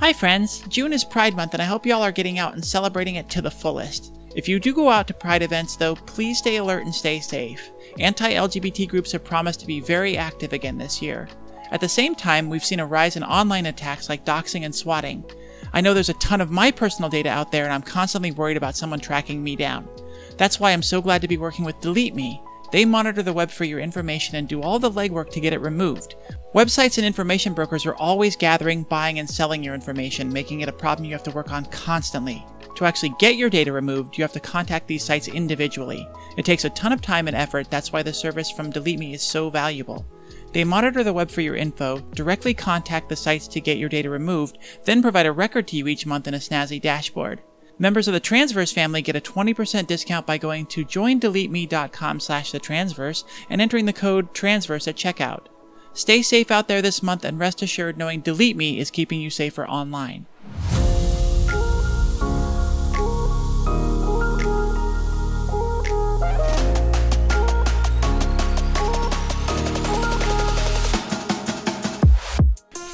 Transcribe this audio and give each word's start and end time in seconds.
Hi, 0.00 0.12
friends. 0.12 0.60
June 0.68 0.92
is 0.92 1.04
Pride 1.04 1.34
Month, 1.34 1.54
and 1.54 1.62
I 1.62 1.64
hope 1.64 1.86
y'all 1.86 2.02
are 2.02 2.12
getting 2.12 2.38
out 2.38 2.52
and 2.52 2.62
celebrating 2.62 3.14
it 3.14 3.30
to 3.30 3.40
the 3.40 3.50
fullest. 3.50 4.14
If 4.34 4.46
you 4.46 4.60
do 4.60 4.74
go 4.74 4.90
out 4.90 5.06
to 5.08 5.14
Pride 5.14 5.40
events, 5.40 5.74
though, 5.74 5.94
please 5.94 6.36
stay 6.36 6.56
alert 6.56 6.84
and 6.84 6.94
stay 6.94 7.18
safe. 7.18 7.70
Anti 7.98 8.34
LGBT 8.34 8.90
groups 8.90 9.12
have 9.12 9.24
promised 9.24 9.60
to 9.60 9.66
be 9.66 9.80
very 9.80 10.18
active 10.18 10.52
again 10.52 10.76
this 10.76 11.00
year. 11.00 11.30
At 11.70 11.80
the 11.80 11.88
same 11.88 12.14
time, 12.14 12.50
we've 12.50 12.64
seen 12.64 12.78
a 12.78 12.86
rise 12.86 13.16
in 13.16 13.24
online 13.24 13.64
attacks 13.64 14.10
like 14.10 14.26
doxing 14.26 14.66
and 14.66 14.74
swatting. 14.74 15.24
I 15.72 15.80
know 15.80 15.94
there's 15.94 16.10
a 16.10 16.14
ton 16.14 16.42
of 16.42 16.50
my 16.50 16.70
personal 16.70 17.08
data 17.08 17.30
out 17.30 17.50
there, 17.50 17.64
and 17.64 17.72
I'm 17.72 17.80
constantly 17.80 18.32
worried 18.32 18.58
about 18.58 18.76
someone 18.76 19.00
tracking 19.00 19.42
me 19.42 19.56
down. 19.56 19.88
That's 20.36 20.60
why 20.60 20.72
I'm 20.72 20.82
so 20.82 21.00
glad 21.00 21.22
to 21.22 21.28
be 21.28 21.38
working 21.38 21.64
with 21.64 21.80
Delete 21.80 22.14
Me. 22.14 22.42
They 22.72 22.84
monitor 22.84 23.22
the 23.22 23.32
web 23.32 23.50
for 23.50 23.64
your 23.64 23.80
information 23.80 24.36
and 24.36 24.48
do 24.48 24.62
all 24.62 24.78
the 24.78 24.90
legwork 24.90 25.30
to 25.30 25.40
get 25.40 25.52
it 25.52 25.60
removed. 25.60 26.16
Websites 26.54 26.98
and 26.98 27.06
information 27.06 27.54
brokers 27.54 27.86
are 27.86 27.94
always 27.94 28.36
gathering, 28.36 28.82
buying, 28.82 29.18
and 29.18 29.28
selling 29.28 29.62
your 29.62 29.74
information, 29.74 30.32
making 30.32 30.60
it 30.60 30.68
a 30.68 30.72
problem 30.72 31.04
you 31.04 31.12
have 31.12 31.22
to 31.22 31.30
work 31.30 31.52
on 31.52 31.66
constantly. 31.66 32.44
To 32.76 32.84
actually 32.84 33.14
get 33.18 33.36
your 33.36 33.48
data 33.48 33.72
removed, 33.72 34.18
you 34.18 34.24
have 34.24 34.32
to 34.32 34.40
contact 34.40 34.86
these 34.86 35.04
sites 35.04 35.28
individually. 35.28 36.06
It 36.36 36.44
takes 36.44 36.64
a 36.64 36.70
ton 36.70 36.92
of 36.92 37.00
time 37.00 37.26
and 37.26 37.36
effort, 37.36 37.70
that's 37.70 37.92
why 37.92 38.02
the 38.02 38.12
service 38.12 38.50
from 38.50 38.70
Delete 38.70 38.98
Me 38.98 39.14
is 39.14 39.22
so 39.22 39.48
valuable. 39.48 40.06
They 40.52 40.64
monitor 40.64 41.02
the 41.02 41.12
web 41.12 41.30
for 41.30 41.40
your 41.40 41.56
info, 41.56 42.00
directly 42.14 42.52
contact 42.52 43.08
the 43.08 43.16
sites 43.16 43.48
to 43.48 43.60
get 43.60 43.78
your 43.78 43.88
data 43.88 44.10
removed, 44.10 44.58
then 44.84 45.02
provide 45.02 45.26
a 45.26 45.32
record 45.32 45.68
to 45.68 45.76
you 45.76 45.86
each 45.86 46.06
month 46.06 46.28
in 46.28 46.34
a 46.34 46.38
snazzy 46.38 46.80
dashboard. 46.80 47.42
Members 47.78 48.08
of 48.08 48.14
the 48.14 48.20
Transverse 48.20 48.72
family 48.72 49.02
get 49.02 49.16
a 49.16 49.20
20% 49.20 49.86
discount 49.86 50.26
by 50.26 50.38
going 50.38 50.64
to 50.66 50.82
joindeleteme.com 50.82 52.20
slash 52.20 52.50
the 52.50 52.58
transverse 52.58 53.22
and 53.50 53.60
entering 53.60 53.84
the 53.84 53.92
code 53.92 54.32
transverse 54.32 54.88
at 54.88 54.96
checkout. 54.96 55.46
Stay 55.92 56.22
safe 56.22 56.50
out 56.50 56.68
there 56.68 56.80
this 56.80 57.02
month 57.02 57.22
and 57.22 57.38
rest 57.38 57.60
assured 57.60 57.98
knowing 57.98 58.20
Delete 58.20 58.56
Me 58.56 58.78
is 58.78 58.90
keeping 58.90 59.20
you 59.20 59.28
safer 59.28 59.66
online. 59.66 60.24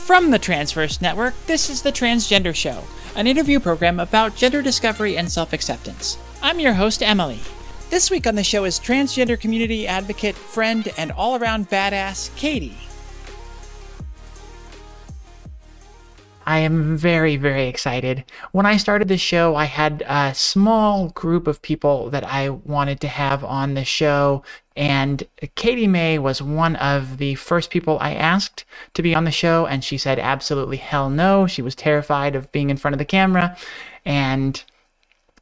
From 0.05 0.33
the 0.33 0.41
Transverse 0.41 1.01
Network, 1.01 1.35
this 1.47 1.71
is 1.71 1.83
The 1.83 1.93
Transgender 1.93 2.55
Show, 2.55 2.85
an 3.15 3.27
interview 3.27 3.61
program 3.61 4.01
about 4.01 4.37
gender 4.37 4.63
discovery 4.63 5.17
and 5.17 5.31
self 5.31 5.53
acceptance. 5.53 6.19
I'm 6.43 6.61
your 6.61 6.73
host, 6.73 7.03
Emily. 7.03 7.41
This 7.91 8.11
week 8.11 8.27
on 8.27 8.35
the 8.35 8.45
show 8.45 8.65
is 8.65 8.81
transgender 8.81 9.39
community 9.39 9.87
advocate, 9.87 10.35
friend, 10.35 10.91
and 10.97 11.13
all 11.13 11.37
around 11.37 11.69
badass, 11.69 12.35
Katie. 12.37 12.77
I 16.47 16.59
am 16.59 16.97
very, 16.97 17.37
very 17.37 17.69
excited. 17.69 18.25
When 18.51 18.67
I 18.67 18.77
started 18.77 19.09
the 19.09 19.19
show, 19.19 19.55
I 19.55 19.65
had 19.65 20.03
a 20.09 20.35
small 20.35 21.11
group 21.11 21.47
of 21.47 21.63
people 21.63 22.11
that 22.11 22.25
I 22.25 22.49
wanted 22.51 23.01
to 23.03 23.09
have 23.09 23.45
on 23.45 23.75
the 23.75 23.85
show, 23.85 24.43
and 24.77 25.23
Katie 25.55 25.87
May 25.87 26.19
was 26.19 26.41
one 26.41 26.77
of 26.77 27.19
the 27.19 27.35
first 27.35 27.71
people 27.71 27.99
I 28.01 28.15
asked 28.15 28.65
to 28.95 29.03
be 29.03 29.15
on 29.15 29.25
the 29.25 29.31
show, 29.31 29.67
and 29.67 29.85
she 29.85 29.99
said 29.99 30.19
absolutely 30.19 30.79
hell 30.79 31.11
no. 31.11 31.47
She 31.47 31.63
was 31.63 31.75
terrified 31.75 32.35
of 32.35 32.51
being 32.53 32.71
in 32.71 32.77
front 32.77 32.95
of 32.95 32.99
the 32.99 33.05
camera, 33.05 33.57
and 34.05 34.63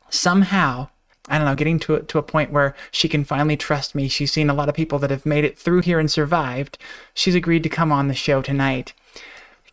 somehow, 0.09 0.89
I 1.29 1.39
don't 1.39 1.47
know, 1.47 1.55
getting 1.55 1.79
to 1.81 1.97
a, 1.97 2.01
to 2.03 2.19
a 2.19 2.23
point 2.23 2.51
where 2.51 2.75
she 2.91 3.09
can 3.09 3.25
finally 3.25 3.57
trust 3.57 3.95
me. 3.95 4.09
She's 4.09 4.33
seen 4.33 4.51
a 4.51 4.55
lot 4.55 4.69
of 4.69 4.75
people 4.75 4.99
that 4.99 5.11
have 5.11 5.25
made 5.25 5.45
it 5.45 5.59
through 5.59 5.83
here 5.83 6.01
and 6.01 6.11
survived. 6.11 6.79
She's 7.15 7.35
agreed 7.35 7.63
to 7.63 7.69
come 7.69 7.93
on 7.93 8.09
the 8.09 8.15
show 8.15 8.43
tonight. 8.43 8.93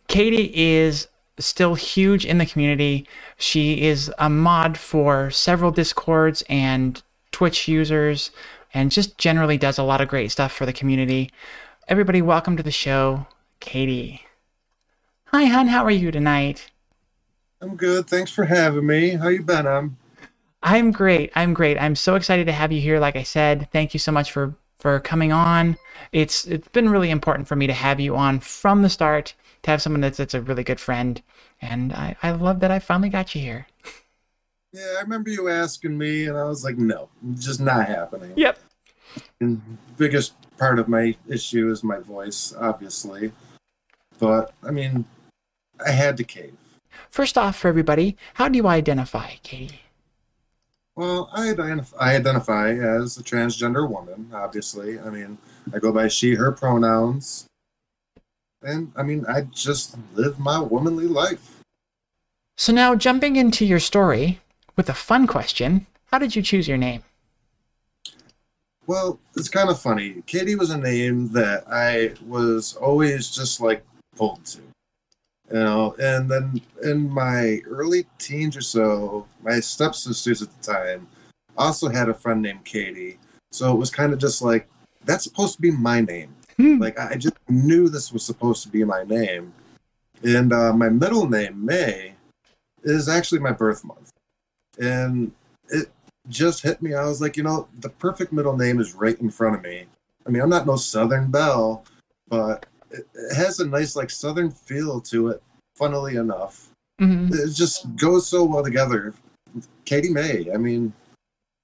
Katie 0.06 0.52
is 0.54 1.08
still 1.38 1.74
huge 1.74 2.24
in 2.24 2.38
the 2.38 2.46
community. 2.46 3.06
She 3.36 3.82
is 3.82 4.12
a 4.18 4.30
mod 4.30 4.78
for 4.78 5.30
several 5.30 5.70
Discords 5.70 6.42
and 6.48 7.02
Twitch 7.32 7.68
users 7.68 8.30
and 8.74 8.90
just 8.90 9.18
generally 9.18 9.58
does 9.58 9.78
a 9.78 9.82
lot 9.82 10.00
of 10.00 10.08
great 10.08 10.30
stuff 10.30 10.52
for 10.52 10.66
the 10.66 10.72
community. 10.72 11.30
Everybody, 11.88 12.22
welcome 12.22 12.56
to 12.56 12.62
the 12.62 12.70
show, 12.70 13.26
Katie. 13.60 14.22
Hi, 15.26 15.44
hon. 15.44 15.68
How 15.68 15.84
are 15.84 15.90
you 15.90 16.10
tonight? 16.10 16.70
I'm 17.60 17.76
good. 17.76 18.06
Thanks 18.06 18.30
for 18.30 18.44
having 18.44 18.86
me. 18.86 19.10
How 19.10 19.28
you 19.28 19.42
been, 19.42 19.66
Em? 19.66 19.96
I'm 20.62 20.90
great. 20.90 21.32
I'm 21.34 21.54
great. 21.54 21.78
I'm 21.78 21.96
so 21.96 22.14
excited 22.14 22.46
to 22.46 22.52
have 22.52 22.72
you 22.72 22.80
here. 22.80 22.98
Like 22.98 23.16
I 23.16 23.22
said, 23.22 23.68
thank 23.72 23.94
you 23.94 24.00
so 24.00 24.12
much 24.12 24.32
for 24.32 24.54
for 24.78 25.00
coming 25.00 25.32
on. 25.32 25.76
It's 26.12 26.46
it's 26.46 26.68
been 26.68 26.88
really 26.88 27.10
important 27.10 27.48
for 27.48 27.56
me 27.56 27.66
to 27.66 27.72
have 27.72 28.00
you 28.00 28.16
on 28.16 28.40
from 28.40 28.82
the 28.82 28.90
start 28.90 29.34
to 29.62 29.70
have 29.70 29.82
someone 29.82 30.00
that's, 30.00 30.18
that's 30.18 30.34
a 30.34 30.42
really 30.42 30.64
good 30.64 30.80
friend. 30.80 31.22
And 31.60 31.92
I, 31.92 32.16
I 32.22 32.30
love 32.30 32.60
that 32.60 32.70
I 32.70 32.78
finally 32.78 33.08
got 33.08 33.34
you 33.34 33.40
here. 33.40 33.66
Yeah, 34.72 34.94
I 34.98 35.00
remember 35.00 35.30
you 35.30 35.48
asking 35.48 35.96
me, 35.96 36.26
and 36.26 36.36
I 36.36 36.44
was 36.44 36.64
like, 36.64 36.76
no, 36.76 37.08
just 37.34 37.60
not 37.60 37.86
happening. 37.86 38.32
Yep. 38.36 38.58
And 39.40 39.78
biggest 39.96 40.34
part 40.58 40.78
of 40.78 40.88
my 40.88 41.16
issue 41.28 41.70
is 41.70 41.82
my 41.82 41.98
voice, 41.98 42.54
obviously. 42.58 43.32
But, 44.18 44.52
I 44.62 44.70
mean, 44.70 45.04
I 45.84 45.90
had 45.90 46.16
to 46.18 46.24
cave. 46.24 46.58
First 47.08 47.38
off, 47.38 47.56
for 47.56 47.68
everybody, 47.68 48.16
how 48.34 48.48
do 48.48 48.56
you 48.56 48.66
identify, 48.66 49.34
Katie? 49.42 49.80
Well, 50.96 51.30
I 51.32 51.50
identify, 51.50 51.96
I 51.98 52.16
identify 52.16 52.70
as 52.72 53.16
a 53.16 53.22
transgender 53.22 53.88
woman, 53.88 54.30
obviously. 54.34 54.98
I 54.98 55.08
mean, 55.10 55.38
I 55.72 55.78
go 55.78 55.92
by 55.92 56.08
she, 56.08 56.34
her 56.34 56.52
pronouns 56.52 57.48
and 58.62 58.92
I 58.96 59.02
mean, 59.02 59.24
I 59.28 59.42
just 59.42 59.96
live 60.14 60.38
my 60.38 60.60
womanly 60.60 61.06
life. 61.06 61.60
So 62.56 62.72
now, 62.72 62.94
jumping 62.94 63.36
into 63.36 63.64
your 63.64 63.78
story 63.78 64.40
with 64.78 64.88
a 64.88 64.94
fun 64.94 65.26
question 65.26 65.86
how 66.10 66.18
did 66.18 66.34
you 66.34 66.42
choose 66.42 66.66
your 66.66 66.78
name? 66.78 67.02
Well, 68.86 69.20
it's 69.36 69.50
kind 69.50 69.68
of 69.68 69.78
funny. 69.78 70.22
Katie 70.26 70.54
was 70.54 70.70
a 70.70 70.78
name 70.78 71.28
that 71.32 71.64
I 71.70 72.14
was 72.26 72.74
always 72.76 73.28
just 73.28 73.60
like 73.60 73.84
pulled 74.16 74.44
to. 74.46 74.62
You 75.52 75.60
know, 75.60 75.94
and 76.00 76.30
then 76.30 76.62
in 76.82 77.10
my 77.10 77.60
early 77.66 78.06
teens 78.18 78.56
or 78.56 78.62
so, 78.62 79.26
my 79.42 79.60
stepsisters 79.60 80.40
at 80.40 80.48
the 80.48 80.72
time 80.72 81.06
also 81.56 81.88
had 81.88 82.08
a 82.08 82.14
friend 82.14 82.40
named 82.40 82.64
Katie. 82.64 83.18
So 83.52 83.72
it 83.72 83.76
was 83.76 83.90
kind 83.90 84.12
of 84.12 84.18
just 84.18 84.40
like, 84.40 84.68
that's 85.04 85.24
supposed 85.24 85.56
to 85.56 85.60
be 85.60 85.70
my 85.70 86.00
name. 86.00 86.34
Hmm. 86.56 86.78
Like 86.78 86.98
I 86.98 87.16
just 87.16 87.36
knew 87.48 87.88
this 87.88 88.12
was 88.12 88.24
supposed 88.24 88.62
to 88.62 88.68
be 88.70 88.84
my 88.84 89.04
name, 89.04 89.52
and 90.22 90.52
uh, 90.52 90.72
my 90.72 90.88
middle 90.88 91.28
name 91.28 91.64
May 91.64 92.14
is 92.82 93.08
actually 93.08 93.40
my 93.40 93.52
birth 93.52 93.84
month, 93.84 94.12
and 94.78 95.32
it 95.68 95.88
just 96.28 96.62
hit 96.62 96.80
me. 96.82 96.94
I 96.94 97.04
was 97.04 97.20
like, 97.20 97.36
you 97.36 97.42
know, 97.42 97.68
the 97.80 97.88
perfect 97.88 98.32
middle 98.32 98.56
name 98.56 98.80
is 98.80 98.94
right 98.94 99.18
in 99.20 99.30
front 99.30 99.56
of 99.56 99.62
me. 99.62 99.84
I 100.26 100.30
mean, 100.30 100.42
I'm 100.42 100.50
not 100.50 100.66
no 100.66 100.76
Southern 100.76 101.30
Belle, 101.30 101.84
but 102.28 102.66
it, 102.90 103.06
it 103.14 103.34
has 103.34 103.60
a 103.60 103.66
nice 103.66 103.96
like 103.96 104.10
Southern 104.10 104.50
feel 104.50 105.00
to 105.02 105.28
it. 105.28 105.42
Funnily 105.76 106.16
enough, 106.16 106.70
mm-hmm. 107.00 107.32
it 107.32 107.52
just 107.52 107.94
goes 107.94 108.26
so 108.26 108.42
well 108.44 108.64
together. 108.64 109.14
Katie 109.84 110.12
May. 110.12 110.50
I 110.52 110.56
mean, 110.56 110.92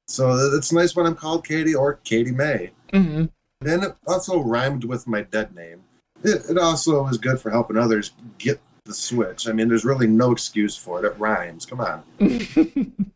so 0.06 0.36
it's 0.54 0.72
nice 0.72 0.94
when 0.94 1.04
I'm 1.04 1.16
called 1.16 1.44
Katie 1.44 1.74
or 1.74 1.94
Katie 2.04 2.30
May. 2.30 2.70
Mm-hmm. 2.92 3.24
And 3.66 3.84
it 3.84 3.96
also 4.06 4.40
rhymed 4.40 4.84
with 4.84 5.08
my 5.08 5.22
dead 5.22 5.54
name. 5.54 5.82
It, 6.22 6.42
it 6.48 6.58
also 6.58 7.06
is 7.08 7.18
good 7.18 7.40
for 7.40 7.50
helping 7.50 7.76
others 7.76 8.12
get 8.38 8.60
the 8.84 8.94
switch. 8.94 9.48
I 9.48 9.52
mean, 9.52 9.68
there's 9.68 9.84
really 9.84 10.06
no 10.06 10.32
excuse 10.32 10.76
for 10.76 11.02
it. 11.02 11.06
It 11.06 11.18
rhymes. 11.18 11.66
Come 11.66 11.80
on. 11.80 12.02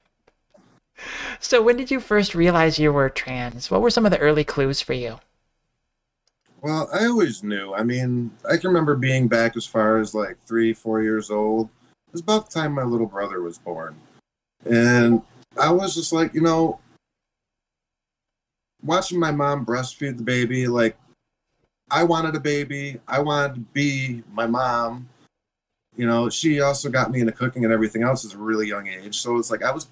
so, 1.41 1.63
when 1.63 1.77
did 1.77 1.91
you 1.91 2.01
first 2.01 2.35
realize 2.35 2.79
you 2.79 2.93
were 2.93 3.11
trans? 3.11 3.71
What 3.71 3.83
were 3.83 3.91
some 3.91 4.07
of 4.07 4.13
the 4.13 4.19
early 4.19 4.45
clues 4.45 4.81
for 4.81 4.95
you? 4.95 5.19
Well, 6.61 6.89
I 6.93 7.07
always 7.07 7.43
knew. 7.43 7.73
I 7.75 7.85
mean, 7.85 8.33
I 8.49 8.57
can 8.57 8.69
remember 8.69 8.97
being 8.97 9.29
back 9.29 9.57
as 9.57 9.65
far 9.65 9.99
as 9.99 10.15
like 10.15 10.39
three, 10.45 10.73
four 10.73 11.03
years 11.03 11.31
old. 11.31 11.69
It 12.09 12.13
was 12.13 12.21
about 12.21 12.51
the 12.51 12.61
time 12.61 12.73
my 12.73 12.83
little 12.83 13.07
brother 13.07 13.43
was 13.43 13.59
born. 13.59 13.95
And 14.65 15.23
I 15.57 15.71
was 15.71 15.95
just 15.95 16.13
like, 16.13 16.35
you 16.35 16.41
know, 16.41 16.81
watching 18.83 19.21
my 19.21 19.31
mom 19.31 19.65
breastfeed 19.65 20.17
the 20.17 20.25
baby, 20.25 20.67
like 20.67 20.97
I 21.91 22.03
wanted 22.05 22.35
a 22.35 22.41
baby. 22.41 23.01
I 23.07 23.21
wanted 23.21 23.55
to 23.55 23.61
be 23.61 24.23
my 24.33 24.47
mom. 24.47 25.09
You 25.99 26.07
know, 26.07 26.31
she 26.31 26.61
also 26.61 26.89
got 26.89 27.11
me 27.11 27.21
into 27.21 27.33
cooking 27.33 27.65
and 27.65 27.75
everything 27.75 28.05
else 28.05 28.25
at 28.25 28.33
a 28.33 28.39
really 28.39 28.69
young 28.69 28.87
age. 28.87 29.19
So 29.19 29.37
it's 29.37 29.51
like 29.51 29.65
I 29.65 29.73
was 29.73 29.89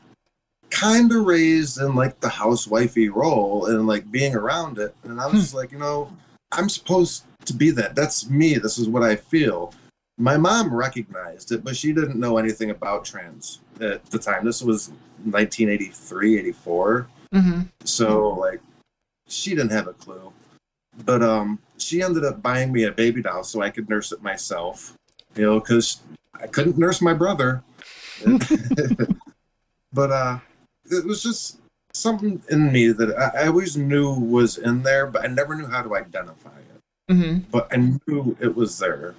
kind 0.71 1.11
of 1.11 1.25
raised 1.25 1.81
in 1.81 1.97
like 1.97 2.21
the 2.21 2.29
housewifey 2.29 3.13
role 3.13 3.67
and 3.67 3.89
like 3.89 4.11
being 4.11 4.35
around 4.35 4.79
it. 4.79 4.95
And 5.03 5.21
I 5.21 5.27
was 5.27 5.33
hmm. 5.33 5.41
just 5.41 5.55
like, 5.55 5.73
you 5.73 5.79
know, 5.79 6.11
I'm 6.53 6.69
supposed 6.69 7.25
to 7.47 7.53
be 7.53 7.71
that. 7.73 7.97
That's 7.97 8.31
me. 8.31 8.55
This 8.55 8.79
is 8.79 8.89
what 8.89 9.03
I 9.03 9.17
feel. 9.17 9.75
My 10.17 10.37
mom 10.37 10.73
recognized 10.73 11.51
it, 11.51 11.65
but 11.65 11.77
she 11.77 11.93
didn't 11.93 12.21
know 12.21 12.39
anything 12.39 12.71
about 12.71 13.05
trans 13.05 13.61
at 13.81 14.07
the 14.07 14.19
time. 14.19 14.45
This 14.45 14.63
was 14.63 14.89
1983, 15.25 16.39
84. 16.39 17.09
Mm-hmm. 17.35 17.61
So, 17.85 18.31
like, 18.31 18.61
she 19.29 19.51
didn't 19.51 19.73
have 19.73 19.89
a 19.89 19.93
clue. 19.93 20.33
But 21.05 21.23
um, 21.23 21.59
she 21.77 22.01
ended 22.01 22.25
up 22.25 22.41
buying 22.41 22.73
me 22.73 22.85
a 22.85 22.93
baby 22.93 23.23
doll 23.23 23.45
so 23.45 23.61
I 23.61 23.71
could 23.71 23.89
nurse 23.89 24.13
it 24.13 24.23
myself. 24.23 24.95
You 25.37 25.45
know, 25.45 25.61
because 25.61 26.01
I 26.35 26.47
couldn't 26.47 26.79
nurse 26.79 27.01
my 27.01 27.13
brother. 27.13 27.63
but 29.93 30.11
uh, 30.11 30.39
it 30.91 31.05
was 31.05 31.23
just 31.23 31.59
something 31.93 32.43
in 32.51 32.73
me 32.73 32.89
that 32.89 33.15
I, 33.17 33.43
I, 33.43 33.47
always 33.47 33.77
knew 33.77 34.13
was 34.13 34.59
in 34.59 34.83
there, 34.83 35.07
but 35.07 35.25
I 35.25 35.29
never 35.29 35.55
knew 35.55 35.67
how 35.67 35.83
to 35.83 35.97
identify 35.97 36.51
it. 36.59 37.13
Mm-hmm. 37.13 37.39
But 37.51 37.69
I 37.73 37.77
knew 37.77 38.37
it 38.41 38.55
was 38.55 38.79
there. 38.79 39.15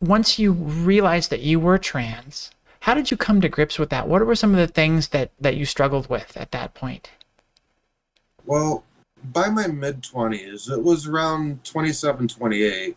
Once 0.00 0.38
you 0.38 0.52
realized 0.52 1.30
that 1.30 1.40
you 1.40 1.58
were 1.58 1.78
trans, 1.78 2.50
how 2.80 2.94
did 2.94 3.10
you 3.10 3.16
come 3.16 3.40
to 3.40 3.48
grips 3.48 3.78
with 3.78 3.90
that? 3.90 4.08
What 4.08 4.24
were 4.26 4.34
some 4.34 4.52
of 4.52 4.58
the 4.58 4.66
things 4.66 5.08
that, 5.08 5.30
that 5.40 5.56
you 5.56 5.64
struggled 5.64 6.08
with 6.10 6.36
at 6.36 6.52
that 6.52 6.74
point? 6.74 7.10
Well, 8.44 8.84
by 9.32 9.48
my 9.48 9.66
mid 9.66 10.02
20s, 10.02 10.70
it 10.70 10.82
was 10.82 11.06
around 11.06 11.64
27, 11.64 12.28
28. 12.28 12.96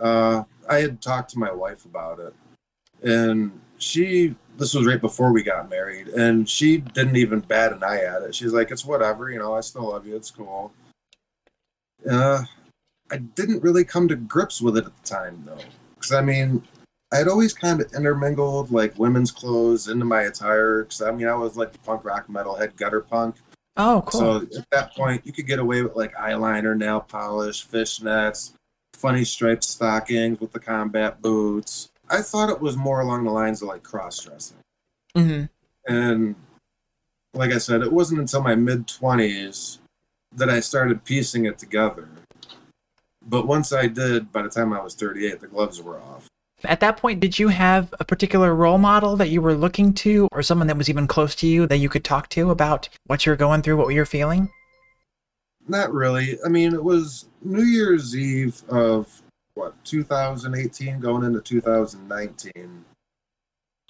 Uh, 0.00 0.44
I 0.68 0.78
had 0.78 1.00
talked 1.00 1.30
to 1.30 1.38
my 1.38 1.52
wife 1.52 1.84
about 1.84 2.20
it. 2.20 2.34
And 3.02 3.60
she 3.78 4.34
this 4.58 4.74
was 4.74 4.86
right 4.86 5.00
before 5.00 5.32
we 5.32 5.42
got 5.42 5.70
married, 5.70 6.08
and 6.08 6.48
she 6.48 6.78
didn't 6.78 7.16
even 7.16 7.40
bat 7.40 7.72
an 7.72 7.84
eye 7.84 8.02
at 8.02 8.22
it. 8.22 8.34
She's 8.34 8.52
like, 8.52 8.70
"It's 8.70 8.84
whatever, 8.84 9.30
you 9.30 9.38
know. 9.38 9.54
I 9.54 9.60
still 9.60 9.88
love 9.88 10.06
you. 10.06 10.16
It's 10.16 10.32
cool." 10.32 10.72
Uh, 12.10 12.42
I 13.10 13.18
didn't 13.18 13.62
really 13.62 13.84
come 13.84 14.08
to 14.08 14.16
grips 14.16 14.60
with 14.60 14.76
it 14.76 14.86
at 14.86 15.02
the 15.02 15.08
time, 15.08 15.44
though, 15.46 15.58
because 15.94 16.12
I 16.12 16.22
mean, 16.22 16.64
I'd 17.12 17.28
always 17.28 17.54
kind 17.54 17.80
of 17.80 17.92
intermingled 17.94 18.70
like 18.72 18.98
women's 18.98 19.30
clothes 19.30 19.88
into 19.88 20.04
my 20.04 20.22
attire. 20.22 20.82
Because 20.82 21.02
I 21.02 21.12
mean, 21.12 21.28
I 21.28 21.34
was 21.34 21.56
like 21.56 21.72
the 21.72 21.78
punk 21.78 22.04
rock 22.04 22.26
metalhead 22.28 22.76
gutter 22.76 23.00
punk. 23.00 23.36
Oh, 23.76 24.02
cool. 24.06 24.20
So 24.20 24.58
at 24.58 24.70
that 24.70 24.94
point, 24.96 25.24
you 25.24 25.32
could 25.32 25.46
get 25.46 25.60
away 25.60 25.82
with 25.82 25.94
like 25.94 26.14
eyeliner, 26.16 26.76
nail 26.76 27.00
polish, 27.00 27.66
fishnets, 27.66 28.54
funny 28.98 29.24
striped 29.24 29.64
stockings 29.64 30.40
with 30.40 30.52
the 30.52 30.58
combat 30.58 31.22
boots. 31.22 31.88
I 32.10 32.20
thought 32.20 32.50
it 32.50 32.60
was 32.60 32.76
more 32.76 33.00
along 33.00 33.24
the 33.24 33.30
lines 33.30 33.62
of 33.62 33.68
like 33.68 33.82
cross 33.82 34.18
dressing. 34.18 34.58
Mm-hmm. 35.16 35.44
And 35.92 36.34
like 37.34 37.52
I 37.52 37.58
said, 37.58 37.82
it 37.82 37.92
wasn't 37.92 38.20
until 38.20 38.42
my 38.42 38.54
mid 38.54 38.86
20s 38.86 39.78
that 40.34 40.50
I 40.50 40.60
started 40.60 41.04
piecing 41.04 41.46
it 41.46 41.58
together. 41.58 42.08
But 43.24 43.46
once 43.46 43.72
I 43.72 43.86
did, 43.86 44.32
by 44.32 44.42
the 44.42 44.48
time 44.48 44.72
I 44.72 44.82
was 44.82 44.94
38, 44.94 45.40
the 45.40 45.46
gloves 45.46 45.80
were 45.80 46.00
off. 46.00 46.28
At 46.64 46.80
that 46.80 46.96
point, 46.96 47.20
did 47.20 47.38
you 47.38 47.48
have 47.48 47.94
a 48.00 48.04
particular 48.04 48.54
role 48.54 48.78
model 48.78 49.16
that 49.16 49.28
you 49.28 49.40
were 49.40 49.54
looking 49.54 49.94
to, 49.94 50.26
or 50.32 50.42
someone 50.42 50.66
that 50.66 50.76
was 50.76 50.90
even 50.90 51.06
close 51.06 51.36
to 51.36 51.46
you 51.46 51.66
that 51.68 51.76
you 51.76 51.88
could 51.88 52.04
talk 52.04 52.28
to 52.30 52.50
about 52.50 52.88
what 53.06 53.24
you're 53.24 53.36
going 53.36 53.62
through, 53.62 53.76
what 53.76 53.94
you're 53.94 54.04
feeling? 54.04 54.50
Not 55.68 55.92
really. 55.92 56.38
I 56.44 56.48
mean, 56.48 56.74
it 56.74 56.82
was 56.82 57.26
New 57.42 57.64
Year's 57.64 58.16
Eve 58.16 58.62
of 58.68 59.22
what 59.58 59.74
2018 59.84 61.00
going 61.00 61.24
into 61.24 61.40
2019 61.40 62.84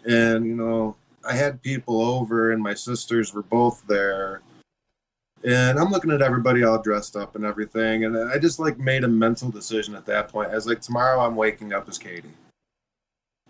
and 0.07 0.47
you 0.47 0.55
know 0.55 0.97
i 1.29 1.35
had 1.35 1.63
people 1.63 2.01
over 2.01 2.53
and 2.53 2.63
my 2.63 2.75
sisters 2.75 3.35
were 3.35 3.43
both 3.43 3.85
there. 3.87 4.41
And 5.45 5.79
i'm 5.79 5.91
looking 5.91 6.11
at 6.11 6.23
everybody 6.23 6.65
all 6.65 6.81
dressed 6.81 7.17
up 7.17 7.37
and 7.37 7.45
everything 7.45 8.05
and 8.05 8.17
i 8.17 8.39
just 8.39 8.59
like 8.59 8.79
made 8.79 9.05
a 9.05 9.09
mental 9.09 9.51
decision 9.51 9.95
at 9.95 10.07
that 10.07 10.29
point. 10.29 10.51
I 10.51 10.55
was 10.55 10.67
like 10.67 10.81
tomorrow 10.81 11.21
i'm 11.21 11.37
waking 11.37 11.73
up 11.73 11.89
as 11.89 11.99
katie. 11.99 12.33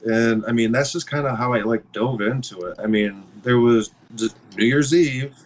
And 0.05 0.45
i 0.47 0.53
mean 0.53 0.73
that's 0.73 0.93
just 0.93 1.09
kind 1.09 1.27
of 1.27 1.39
how 1.39 1.55
i 1.55 1.61
like 1.61 1.91
dove 1.93 2.21
into 2.21 2.63
it. 2.63 2.79
I 2.83 2.87
mean 2.87 3.23
there 3.43 3.61
was 3.61 3.93
new 4.57 4.65
year's 4.65 4.93
eve 4.93 5.37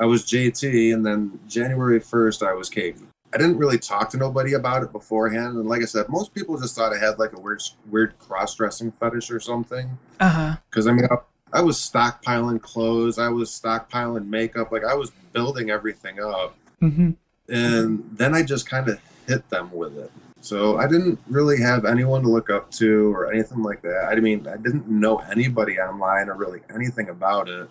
i 0.00 0.04
was 0.04 0.24
jt 0.24 0.92
and 0.92 1.04
then 1.04 1.38
january 1.48 2.00
1st 2.00 2.46
i 2.46 2.52
was 2.52 2.68
katie 2.68 3.06
I 3.32 3.36
didn't 3.36 3.58
really 3.58 3.78
talk 3.78 4.08
to 4.10 4.16
nobody 4.16 4.54
about 4.54 4.82
it 4.82 4.92
beforehand, 4.92 5.56
and 5.56 5.68
like 5.68 5.82
I 5.82 5.84
said, 5.84 6.08
most 6.08 6.34
people 6.34 6.58
just 6.58 6.74
thought 6.74 6.94
I 6.94 6.98
had 6.98 7.18
like 7.18 7.34
a 7.34 7.40
weird, 7.40 7.62
weird 7.90 8.18
cross-dressing 8.18 8.92
fetish 8.92 9.30
or 9.30 9.38
something. 9.38 9.98
Uh 10.18 10.28
huh. 10.28 10.56
Because 10.70 10.86
I 10.86 10.92
mean, 10.92 11.06
I, 11.10 11.16
I, 11.52 11.60
was 11.60 11.76
stockpiling 11.76 12.60
clothes, 12.62 13.18
I 13.18 13.28
was 13.28 13.50
stockpiling 13.50 14.28
makeup, 14.28 14.72
like 14.72 14.84
I 14.84 14.94
was 14.94 15.10
building 15.32 15.70
everything 15.70 16.20
up, 16.20 16.56
mm-hmm. 16.80 17.10
and 17.52 18.04
then 18.12 18.34
I 18.34 18.42
just 18.42 18.68
kind 18.68 18.88
of 18.88 18.98
hit 19.26 19.48
them 19.50 19.70
with 19.72 19.98
it. 19.98 20.10
So 20.40 20.78
I 20.78 20.86
didn't 20.86 21.18
really 21.28 21.60
have 21.60 21.84
anyone 21.84 22.22
to 22.22 22.28
look 22.28 22.48
up 22.48 22.70
to 22.72 23.14
or 23.14 23.30
anything 23.30 23.62
like 23.62 23.82
that. 23.82 24.08
I 24.10 24.14
mean, 24.20 24.46
I 24.46 24.56
didn't 24.56 24.88
know 24.88 25.18
anybody 25.18 25.78
online 25.78 26.28
or 26.28 26.34
really 26.34 26.60
anything 26.74 27.10
about 27.10 27.48
it. 27.48 27.68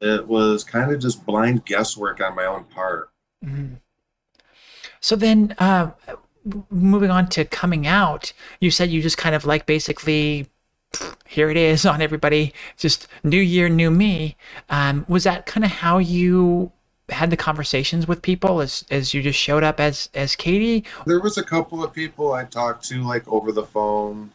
It 0.00 0.26
was 0.26 0.64
kind 0.64 0.92
of 0.92 1.00
just 1.00 1.26
blind 1.26 1.64
guesswork 1.64 2.20
on 2.20 2.34
my 2.34 2.44
own 2.44 2.64
part. 2.64 3.10
Mm-hmm. 3.44 3.74
So 5.00 5.16
then, 5.16 5.54
uh, 5.58 5.90
moving 6.70 7.10
on 7.10 7.28
to 7.28 7.44
coming 7.44 7.86
out, 7.86 8.32
you 8.60 8.70
said 8.70 8.90
you 8.90 9.02
just 9.02 9.18
kind 9.18 9.34
of 9.34 9.44
like 9.44 9.66
basically, 9.66 10.48
here 11.26 11.50
it 11.50 11.56
is 11.56 11.84
on 11.86 12.00
everybody, 12.02 12.52
just 12.76 13.06
new 13.22 13.40
year, 13.40 13.68
new 13.68 13.90
me. 13.90 14.36
Um, 14.68 15.04
was 15.08 15.24
that 15.24 15.46
kind 15.46 15.64
of 15.64 15.70
how 15.70 15.98
you 15.98 16.72
had 17.10 17.30
the 17.30 17.36
conversations 17.36 18.06
with 18.06 18.22
people 18.22 18.60
as 18.60 18.84
as 18.90 19.12
you 19.12 19.22
just 19.22 19.38
showed 19.38 19.62
up 19.62 19.80
as 19.80 20.08
as 20.14 20.36
Katie? 20.36 20.84
There 21.06 21.20
was 21.20 21.36
a 21.38 21.42
couple 21.42 21.82
of 21.82 21.92
people 21.92 22.32
I 22.32 22.44
talked 22.44 22.84
to 22.88 23.02
like 23.02 23.26
over 23.28 23.52
the 23.52 23.64
phone, 23.64 24.30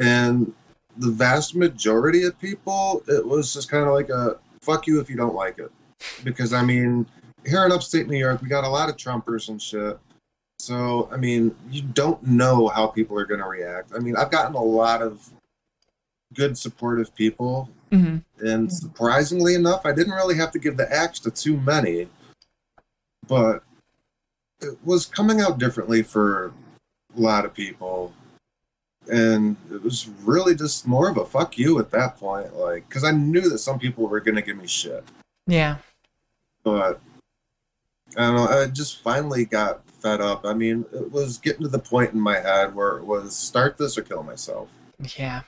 and 0.00 0.52
the 0.96 1.10
vast 1.10 1.54
majority 1.54 2.24
of 2.24 2.38
people, 2.40 3.02
it 3.06 3.26
was 3.26 3.54
just 3.54 3.70
kind 3.70 3.86
of 3.86 3.94
like 3.94 4.10
a 4.10 4.36
fuck 4.68 4.86
you 4.86 5.00
if 5.00 5.08
you 5.08 5.16
don't 5.16 5.34
like 5.34 5.58
it, 5.58 5.72
because 6.24 6.52
I 6.52 6.62
mean 6.62 7.06
here 7.46 7.64
in 7.64 7.72
upstate 7.72 8.08
New 8.08 8.18
York, 8.18 8.42
we 8.42 8.48
got 8.48 8.64
a 8.64 8.68
lot 8.68 8.88
of 8.88 8.96
Trumpers 8.96 9.48
and 9.48 9.60
shit. 9.60 9.98
So, 10.58 11.08
I 11.12 11.16
mean, 11.16 11.54
you 11.70 11.82
don't 11.82 12.22
know 12.22 12.68
how 12.68 12.88
people 12.88 13.18
are 13.18 13.24
going 13.24 13.40
to 13.40 13.46
react. 13.46 13.92
I 13.94 14.00
mean, 14.00 14.16
I've 14.16 14.30
gotten 14.30 14.56
a 14.56 14.62
lot 14.62 15.02
of 15.02 15.30
good, 16.34 16.58
supportive 16.58 17.14
people. 17.14 17.70
Mm-hmm. 17.92 18.46
And 18.46 18.72
surprisingly 18.72 19.54
enough, 19.54 19.86
I 19.86 19.92
didn't 19.92 20.14
really 20.14 20.36
have 20.36 20.50
to 20.52 20.58
give 20.58 20.76
the 20.76 20.92
axe 20.92 21.20
to 21.20 21.30
too 21.30 21.58
many. 21.58 22.08
But 23.26 23.62
it 24.60 24.76
was 24.84 25.06
coming 25.06 25.40
out 25.40 25.58
differently 25.58 26.02
for 26.02 26.52
a 27.16 27.20
lot 27.20 27.44
of 27.44 27.54
people. 27.54 28.12
And 29.10 29.56
it 29.72 29.82
was 29.82 30.08
really 30.22 30.54
just 30.54 30.86
more 30.86 31.08
of 31.08 31.16
a 31.16 31.24
fuck 31.24 31.56
you 31.56 31.78
at 31.78 31.90
that 31.92 32.18
point. 32.18 32.54
Like, 32.54 32.88
because 32.88 33.04
I 33.04 33.10
knew 33.10 33.48
that 33.48 33.58
some 33.58 33.78
people 33.78 34.06
were 34.06 34.20
going 34.20 34.34
to 34.34 34.42
give 34.42 34.56
me 34.56 34.66
shit. 34.66 35.04
Yeah. 35.46 35.76
But 36.62 37.00
I 38.16 38.26
don't 38.26 38.36
know. 38.36 38.48
I 38.48 38.66
just 38.66 39.02
finally 39.02 39.44
got 39.44 39.82
fed 39.90 40.20
up. 40.20 40.44
I 40.44 40.52
mean, 40.54 40.84
it 40.92 41.10
was 41.10 41.38
getting 41.38 41.62
to 41.62 41.68
the 41.68 41.78
point 41.78 42.12
in 42.12 42.20
my 42.20 42.38
head 42.38 42.74
where 42.74 42.98
it 42.98 43.04
was 43.04 43.34
start 43.34 43.78
this 43.78 43.96
or 43.96 44.02
kill 44.02 44.22
myself. 44.22 44.68
Yeah. 45.16 45.42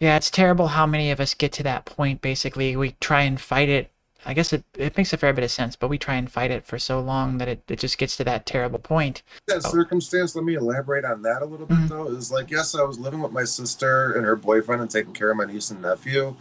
Yeah, 0.00 0.16
it's 0.16 0.30
terrible 0.30 0.68
how 0.68 0.86
many 0.86 1.10
of 1.10 1.20
us 1.20 1.34
get 1.34 1.52
to 1.52 1.62
that 1.62 1.84
point. 1.84 2.20
Basically, 2.20 2.76
we 2.76 2.96
try 3.00 3.22
and 3.22 3.40
fight 3.40 3.68
it. 3.68 3.90
I 4.24 4.34
guess 4.34 4.52
it, 4.52 4.64
it 4.76 4.96
makes 4.96 5.12
a 5.12 5.16
fair 5.16 5.32
bit 5.32 5.44
of 5.44 5.50
sense, 5.50 5.76
but 5.76 5.88
we 5.88 5.98
try 5.98 6.14
and 6.14 6.30
fight 6.30 6.50
it 6.50 6.64
for 6.64 6.78
so 6.78 7.00
long 7.00 7.38
that 7.38 7.48
it, 7.48 7.62
it 7.68 7.78
just 7.78 7.98
gets 7.98 8.16
to 8.16 8.24
that 8.24 8.46
terrible 8.46 8.78
point. 8.78 9.22
That 9.46 9.62
oh. 9.64 9.70
circumstance, 9.70 10.34
let 10.34 10.44
me 10.44 10.54
elaborate 10.54 11.04
on 11.04 11.22
that 11.22 11.42
a 11.42 11.44
little 11.44 11.66
bit, 11.66 11.76
mm-hmm. 11.78 11.88
though, 11.88 12.08
is 12.08 12.32
like, 12.32 12.50
yes, 12.50 12.74
I 12.74 12.82
was 12.82 12.98
living 12.98 13.20
with 13.20 13.32
my 13.32 13.44
sister 13.44 14.12
and 14.12 14.24
her 14.24 14.36
boyfriend 14.36 14.82
and 14.82 14.90
taking 14.90 15.12
care 15.12 15.30
of 15.30 15.36
my 15.36 15.44
niece 15.44 15.70
and 15.70 15.82
nephew, 15.82 16.36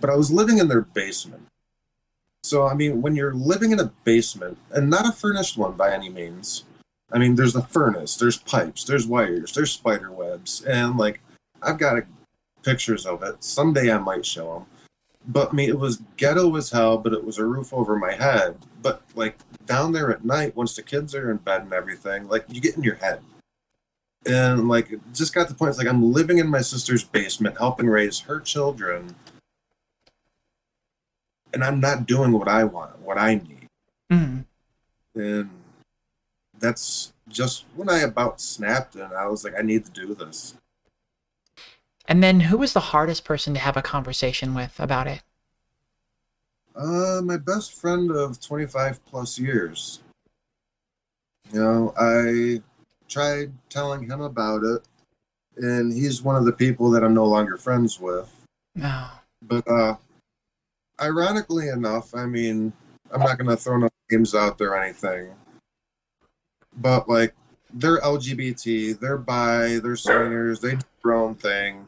but 0.00 0.10
I 0.10 0.16
was 0.16 0.30
living 0.30 0.58
in 0.58 0.68
their 0.68 0.82
basement. 0.82 1.46
So, 2.42 2.66
I 2.66 2.74
mean, 2.74 3.02
when 3.02 3.16
you're 3.16 3.34
living 3.34 3.72
in 3.72 3.80
a 3.80 3.92
basement, 4.04 4.58
and 4.70 4.88
not 4.88 5.08
a 5.08 5.12
furnished 5.12 5.58
one 5.58 5.72
by 5.72 5.92
any 5.92 6.08
means, 6.08 6.64
I 7.12 7.18
mean, 7.18 7.34
there's 7.34 7.56
a 7.56 7.62
furnace, 7.62 8.16
there's 8.16 8.36
pipes, 8.36 8.84
there's 8.84 9.06
wires, 9.06 9.52
there's 9.52 9.72
spider 9.72 10.12
webs, 10.12 10.62
and 10.64 10.96
like, 10.96 11.20
I've 11.62 11.78
got 11.78 11.98
a, 11.98 12.06
pictures 12.62 13.06
of 13.06 13.22
it. 13.22 13.42
Someday 13.42 13.90
I 13.90 13.98
might 13.98 14.26
show 14.26 14.54
them. 14.54 14.66
But 15.28 15.50
I 15.50 15.52
mean, 15.52 15.68
it 15.68 15.78
was 15.78 16.02
ghetto 16.16 16.56
as 16.56 16.70
hell, 16.70 16.96
but 16.98 17.12
it 17.12 17.22
was 17.22 17.38
a 17.38 17.44
roof 17.44 17.72
over 17.72 17.96
my 17.96 18.14
head. 18.14 18.56
But 18.82 19.02
like 19.14 19.36
down 19.66 19.92
there 19.92 20.10
at 20.10 20.24
night, 20.24 20.56
once 20.56 20.74
the 20.74 20.82
kids 20.82 21.14
are 21.14 21.30
in 21.30 21.36
bed 21.36 21.62
and 21.62 21.72
everything, 21.72 22.28
like 22.28 22.46
you 22.48 22.60
get 22.60 22.76
in 22.76 22.82
your 22.82 22.96
head. 22.96 23.20
And 24.26 24.68
like, 24.68 24.90
it 24.90 25.00
just 25.12 25.34
got 25.34 25.48
the 25.48 25.54
point. 25.54 25.70
It's 25.70 25.78
like 25.78 25.86
I'm 25.86 26.12
living 26.12 26.38
in 26.38 26.48
my 26.48 26.62
sister's 26.62 27.04
basement, 27.04 27.58
helping 27.58 27.86
raise 27.86 28.20
her 28.20 28.40
children 28.40 29.14
and 31.52 31.64
I'm 31.64 31.80
not 31.80 32.06
doing 32.06 32.32
what 32.32 32.48
I 32.48 32.64
want, 32.64 32.98
what 33.00 33.18
I 33.18 33.34
need. 33.34 33.68
Mm-hmm. 34.10 35.20
And 35.20 35.50
that's 36.58 37.12
just 37.28 37.64
when 37.74 37.88
I 37.88 38.00
about 38.00 38.40
snapped 38.40 38.94
and 38.96 39.12
I 39.12 39.26
was 39.26 39.44
like, 39.44 39.54
I 39.58 39.62
need 39.62 39.84
to 39.84 39.90
do 39.90 40.14
this. 40.14 40.54
And 42.08 42.22
then 42.22 42.40
who 42.40 42.56
was 42.56 42.72
the 42.72 42.80
hardest 42.80 43.24
person 43.24 43.52
to 43.52 43.60
have 43.60 43.76
a 43.76 43.82
conversation 43.82 44.54
with 44.54 44.80
about 44.80 45.06
it? 45.06 45.20
Uh, 46.74 47.20
my 47.22 47.36
best 47.36 47.74
friend 47.74 48.10
of 48.10 48.40
25 48.40 49.04
plus 49.04 49.38
years. 49.38 50.00
You 51.52 51.60
know, 51.60 51.94
I 51.98 52.62
tried 53.08 53.52
telling 53.68 54.08
him 54.08 54.22
about 54.22 54.62
it, 54.64 54.82
and 55.56 55.92
he's 55.92 56.22
one 56.22 56.36
of 56.36 56.46
the 56.46 56.52
people 56.52 56.90
that 56.90 57.04
I'm 57.04 57.14
no 57.14 57.26
longer 57.26 57.58
friends 57.58 58.00
with. 58.00 58.30
No. 58.74 59.08
But 59.42 59.68
uh, 59.68 59.96
ironically 61.00 61.68
enough, 61.68 62.14
I 62.14 62.26
mean, 62.26 62.72
I'm 63.10 63.20
not 63.20 63.38
going 63.38 63.50
to 63.50 63.56
throw 63.56 63.78
no 63.78 63.88
names 64.10 64.34
out 64.34 64.56
there 64.56 64.70
or 64.70 64.82
anything, 64.82 65.30
but 66.76 67.08
like 67.08 67.34
they're 67.72 68.00
LGBT, 68.00 68.98
they're 68.98 69.18
bi, 69.18 69.78
they're 69.82 69.96
swingers, 69.96 70.60
they 70.60 70.76
do 70.76 70.84
their 71.02 71.14
own 71.14 71.34
thing. 71.34 71.86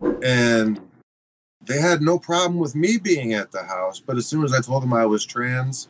And 0.00 0.80
they 1.60 1.80
had 1.80 2.00
no 2.00 2.18
problem 2.18 2.58
with 2.58 2.74
me 2.74 2.96
being 2.98 3.34
at 3.34 3.52
the 3.52 3.64
house, 3.64 4.00
but 4.00 4.16
as 4.16 4.26
soon 4.26 4.44
as 4.44 4.52
I 4.52 4.60
told 4.60 4.82
them 4.82 4.92
I 4.92 5.06
was 5.06 5.24
trans, 5.24 5.88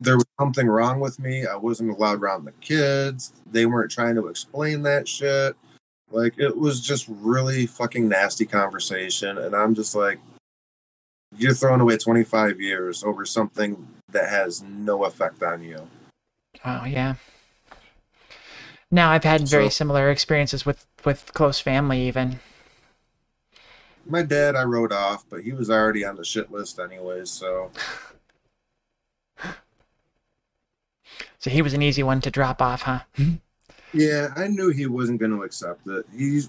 there 0.00 0.16
was 0.16 0.26
something 0.40 0.66
wrong 0.66 1.00
with 1.00 1.18
me. 1.18 1.46
I 1.46 1.56
wasn't 1.56 1.90
allowed 1.90 2.20
around 2.20 2.44
the 2.44 2.52
kids. 2.52 3.32
They 3.50 3.66
weren't 3.66 3.90
trying 3.90 4.16
to 4.16 4.28
explain 4.28 4.82
that 4.82 5.08
shit. 5.08 5.56
Like 6.10 6.38
it 6.38 6.56
was 6.56 6.80
just 6.80 7.06
really 7.08 7.66
fucking 7.66 8.08
nasty 8.08 8.44
conversation. 8.44 9.38
And 9.38 9.54
I'm 9.54 9.74
just 9.74 9.94
like, 9.94 10.18
you're 11.36 11.54
throwing 11.54 11.80
away 11.80 11.96
25 11.96 12.60
years 12.60 13.02
over 13.02 13.24
something 13.24 13.86
that 14.10 14.28
has 14.28 14.62
no 14.62 15.04
effect 15.04 15.42
on 15.42 15.62
you. 15.62 15.88
Oh 16.64 16.84
yeah. 16.84 17.14
Now 18.90 19.10
I've 19.10 19.24
had 19.24 19.48
very 19.48 19.70
so, 19.70 19.70
similar 19.70 20.10
experiences 20.10 20.64
with 20.64 20.86
with 21.04 21.32
close 21.34 21.60
family 21.60 22.06
even. 22.06 22.38
My 24.06 24.22
dad 24.22 24.54
I 24.56 24.64
wrote 24.64 24.92
off, 24.92 25.24
but 25.28 25.42
he 25.42 25.52
was 25.52 25.70
already 25.70 26.04
on 26.04 26.16
the 26.16 26.24
shit 26.24 26.52
list 26.52 26.78
anyways, 26.78 27.30
so 27.30 27.70
So 31.44 31.50
he 31.50 31.60
was 31.60 31.74
an 31.74 31.82
easy 31.82 32.02
one 32.02 32.22
to 32.22 32.30
drop 32.30 32.62
off, 32.62 32.80
huh? 32.82 33.00
yeah, 33.92 34.28
I 34.34 34.46
knew 34.46 34.70
he 34.70 34.86
wasn't 34.86 35.20
going 35.20 35.32
to 35.32 35.42
accept 35.42 35.86
it. 35.86 36.06
He's 36.16 36.48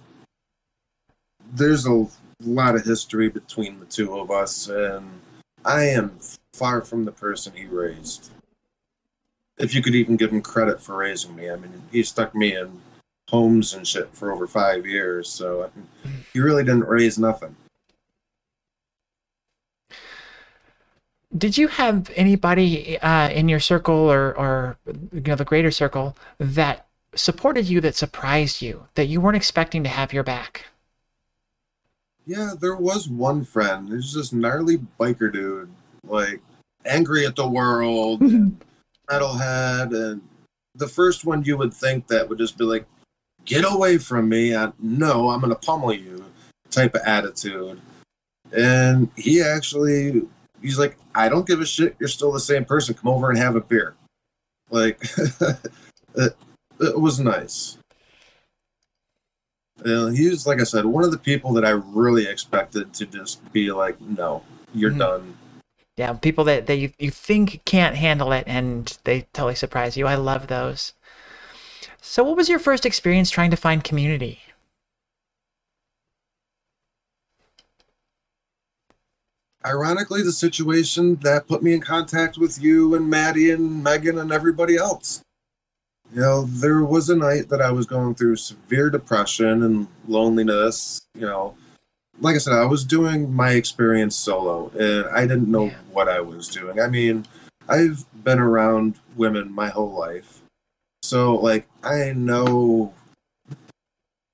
there's 1.51 1.85
a 1.85 2.07
lot 2.41 2.75
of 2.75 2.85
history 2.85 3.27
between 3.27 3.81
the 3.81 3.85
two 3.87 4.17
of 4.17 4.31
us, 4.31 4.69
and 4.69 5.19
I 5.65 5.89
am 5.89 6.17
far 6.53 6.81
from 6.81 7.03
the 7.03 7.11
person 7.11 7.51
he 7.57 7.65
raised. 7.65 8.31
If 9.57 9.75
you 9.75 9.81
could 9.81 9.95
even 9.95 10.15
give 10.15 10.31
him 10.31 10.41
credit 10.41 10.81
for 10.81 10.95
raising 10.95 11.35
me, 11.35 11.49
I 11.49 11.57
mean, 11.57 11.83
he 11.91 12.01
stuck 12.01 12.33
me 12.33 12.55
in 12.55 12.81
homes 13.29 13.73
and 13.73 13.87
shit 13.87 14.09
for 14.13 14.31
over 14.31 14.47
five 14.47 14.85
years, 14.85 15.29
so 15.29 15.71
he 16.33 16.39
really 16.39 16.63
didn't 16.63 16.87
raise 16.87 17.17
nothing. 17.17 17.55
did 21.37 21.57
you 21.57 21.67
have 21.67 22.09
anybody 22.15 22.99
uh, 22.99 23.29
in 23.29 23.49
your 23.49 23.59
circle 23.59 23.95
or, 23.95 24.37
or 24.37 24.77
you 25.11 25.21
know 25.21 25.35
the 25.35 25.45
greater 25.45 25.71
circle 25.71 26.15
that 26.39 26.87
supported 27.15 27.65
you 27.65 27.81
that 27.81 27.95
surprised 27.95 28.61
you 28.61 28.87
that 28.95 29.05
you 29.05 29.21
weren't 29.21 29.37
expecting 29.37 29.83
to 29.83 29.89
have 29.89 30.13
your 30.13 30.23
back 30.23 30.65
yeah 32.25 32.53
there 32.59 32.75
was 32.75 33.07
one 33.07 33.43
friend 33.43 33.89
There's 33.89 34.13
this 34.13 34.33
gnarly 34.33 34.79
biker 34.99 35.31
dude 35.31 35.71
like 36.03 36.41
angry 36.85 37.25
at 37.25 37.35
the 37.35 37.47
world 37.47 38.21
metalhead 39.09 39.93
and 39.93 40.21
the 40.75 40.87
first 40.87 41.25
one 41.25 41.43
you 41.43 41.57
would 41.57 41.73
think 41.73 42.07
that 42.07 42.27
would 42.27 42.37
just 42.37 42.57
be 42.57 42.65
like 42.65 42.85
get 43.45 43.65
away 43.65 43.97
from 43.97 44.27
me 44.27 44.55
I, 44.55 44.71
no 44.79 45.29
i'm 45.29 45.41
gonna 45.41 45.55
pummel 45.55 45.93
you 45.93 46.25
type 46.69 46.95
of 46.95 47.01
attitude 47.05 47.79
and 48.51 49.09
he 49.15 49.41
actually 49.41 50.27
he's 50.65 50.79
like, 50.79 50.97
I 51.13 51.29
don't 51.29 51.47
give 51.47 51.61
a 51.61 51.65
shit. 51.65 51.95
You're 51.99 52.09
still 52.09 52.31
the 52.31 52.39
same 52.39 52.65
person. 52.65 52.95
Come 52.95 53.11
over 53.11 53.29
and 53.29 53.37
have 53.37 53.55
a 53.55 53.61
beer. 53.61 53.95
Like, 54.69 54.99
it, 56.15 56.35
it 56.79 56.99
was 56.99 57.19
nice. 57.19 57.77
And 59.83 60.17
he 60.17 60.29
was, 60.29 60.47
like 60.47 60.59
I 60.59 60.63
said, 60.63 60.85
one 60.85 61.03
of 61.03 61.11
the 61.11 61.17
people 61.17 61.53
that 61.53 61.65
I 61.65 61.69
really 61.69 62.27
expected 62.27 62.93
to 62.95 63.05
just 63.05 63.51
be 63.53 63.71
like, 63.71 63.99
no, 64.01 64.43
you're 64.73 64.89
mm-hmm. 64.89 64.99
done. 64.99 65.37
Yeah, 65.97 66.13
people 66.13 66.43
that, 66.45 66.67
that 66.67 66.75
you, 66.75 66.91
you 66.99 67.09
think 67.11 67.61
can't 67.63 67.95
handle 67.95 68.33
it 68.33 68.43
and 68.47 68.97
they 69.05 69.21
totally 69.33 69.55
surprise 69.55 69.95
you. 69.95 70.07
I 70.07 70.15
love 70.15 70.47
those. 70.47 70.93
So, 72.07 72.23
what 72.23 72.37
was 72.37 72.47
your 72.47 72.59
first 72.59 72.85
experience 72.85 73.29
trying 73.29 73.51
to 73.51 73.57
find 73.57 73.83
community? 73.83 74.39
ironically, 79.65 80.21
the 80.21 80.31
situation 80.31 81.15
that 81.23 81.47
put 81.47 81.63
me 81.63 81.73
in 81.73 81.81
contact 81.81 82.37
with 82.37 82.61
you 82.61 82.93
and 82.95 83.09
Maddie 83.09 83.49
and 83.51 83.83
Megan 83.83 84.19
and 84.19 84.31
everybody 84.31 84.77
else. 84.77 85.21
You 86.13 86.21
know, 86.21 86.43
there 86.43 86.83
was 86.83 87.09
a 87.09 87.15
night 87.15 87.49
that 87.49 87.61
I 87.61 87.71
was 87.71 87.87
going 87.87 88.15
through 88.15 88.35
severe 88.35 88.89
depression 88.89 89.63
and 89.63 89.87
loneliness. 90.07 91.01
You 91.15 91.25
know, 91.25 91.55
like 92.19 92.35
I 92.35 92.37
said, 92.37 92.53
I 92.53 92.65
was 92.65 92.85
doing 92.85 93.33
my 93.33 93.51
experience 93.51 94.15
solo 94.15 94.69
and 94.79 95.07
I 95.09 95.21
didn't 95.21 95.49
know 95.49 95.65
yeah. 95.65 95.77
what 95.91 96.07
I 96.07 96.21
was 96.21 96.47
doing. 96.47 96.79
I 96.79 96.87
mean, 96.87 97.25
I've 97.67 98.05
been 98.23 98.39
around 98.39 98.99
women 99.15 99.51
my 99.51 99.69
whole 99.69 99.91
life. 99.91 100.43
So, 101.05 101.35
like, 101.35 101.67
I 101.83 102.13
know 102.13 102.93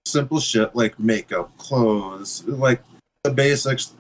simple 0.06 0.40
shit 0.40 0.76
like 0.76 1.00
makeup, 1.00 1.56
clothes, 1.58 2.44
like 2.46 2.82
the 3.24 3.32
basics. 3.32 3.94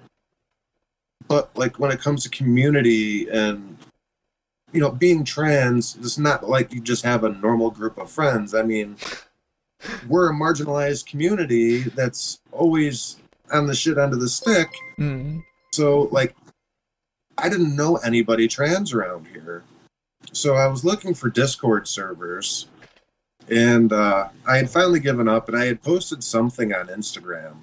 But 1.28 1.56
like 1.56 1.80
when 1.80 1.92
it 1.92 2.02
comes 2.02 2.24
to 2.24 2.30
community 2.30 3.30
and 3.30 3.78
you 4.74 4.82
know 4.82 4.90
being 4.90 5.24
trans 5.24 5.96
it's 5.98 6.18
not 6.18 6.48
like 6.48 6.74
you 6.74 6.82
just 6.82 7.04
have 7.04 7.24
a 7.24 7.30
normal 7.30 7.72
group 7.72 7.98
of 7.98 8.12
friends. 8.12 8.54
I 8.54 8.64
mean 8.64 8.98
we're 10.08 10.30
a 10.30 10.34
marginalized 10.34 11.06
community 11.06 11.84
that's 11.84 12.40
always 12.52 13.18
on 13.52 13.68
the 13.68 13.76
shit 13.76 13.98
end 13.98 14.14
of 14.14 14.20
the 14.20 14.30
stick. 14.30 14.70
Mm. 15.00 15.44
so 15.74 16.10
like 16.12 16.36
i 17.40 17.50
didn't 17.50 17.76
know 17.76 17.96
anybody 17.98 18.48
trans 18.48 18.94
around 18.94 19.26
here 19.26 19.64
so 20.32 20.56
i 20.56 20.68
was 20.68 20.86
looking 20.86 21.14
for 21.14 21.30
discord 21.30 21.88
servers 21.88 22.68
and 23.50 23.92
uh, 23.92 24.30
i 24.48 24.58
had 24.58 24.70
finally 24.70 25.00
given 25.00 25.28
up 25.28 25.48
and 25.48 25.58
i 25.58 25.66
had 25.66 25.82
posted 25.82 26.24
something 26.24 26.74
on 26.74 26.88
instagram 26.88 27.56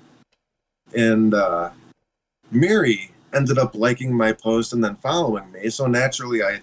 and 0.95 1.35
uh, 1.35 1.71
miri 2.51 3.13
ended 3.35 3.59
up 3.59 3.75
liking 3.75 4.15
my 4.15 4.33
post 4.33 4.73
and 4.73 4.83
then 4.83 4.97
following 4.97 5.51
me. 5.53 5.71
So 5.71 5.87
naturally, 5.87 6.43
I 6.43 6.61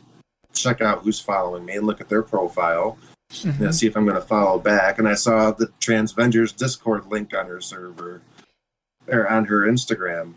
check 0.54 0.82
out 0.82 1.04
who's 1.04 1.20
following 1.20 1.66
me 1.66 1.76
and 1.76 1.86
look 1.86 2.02
at 2.02 2.10
their 2.10 2.24
profile 2.24 2.98
mm-hmm. 3.32 3.64
and 3.64 3.76
see 3.76 3.88
if 3.88 3.96
I'm 3.96 4.06
going 4.06 4.16
to 4.16 4.22
follow 4.22 4.60
back. 4.60 5.00
And 5.00 5.08
I 5.08 5.16
saw 5.16 5.52
the 5.52 5.68
Transvengers 5.80 6.56
Discord 6.56 7.08
link 7.08 7.36
on 7.36 7.48
her 7.48 7.62
server 7.62 8.22
or 9.08 9.30
on 9.30 9.46
her 9.46 9.68
Instagram, 9.68 10.34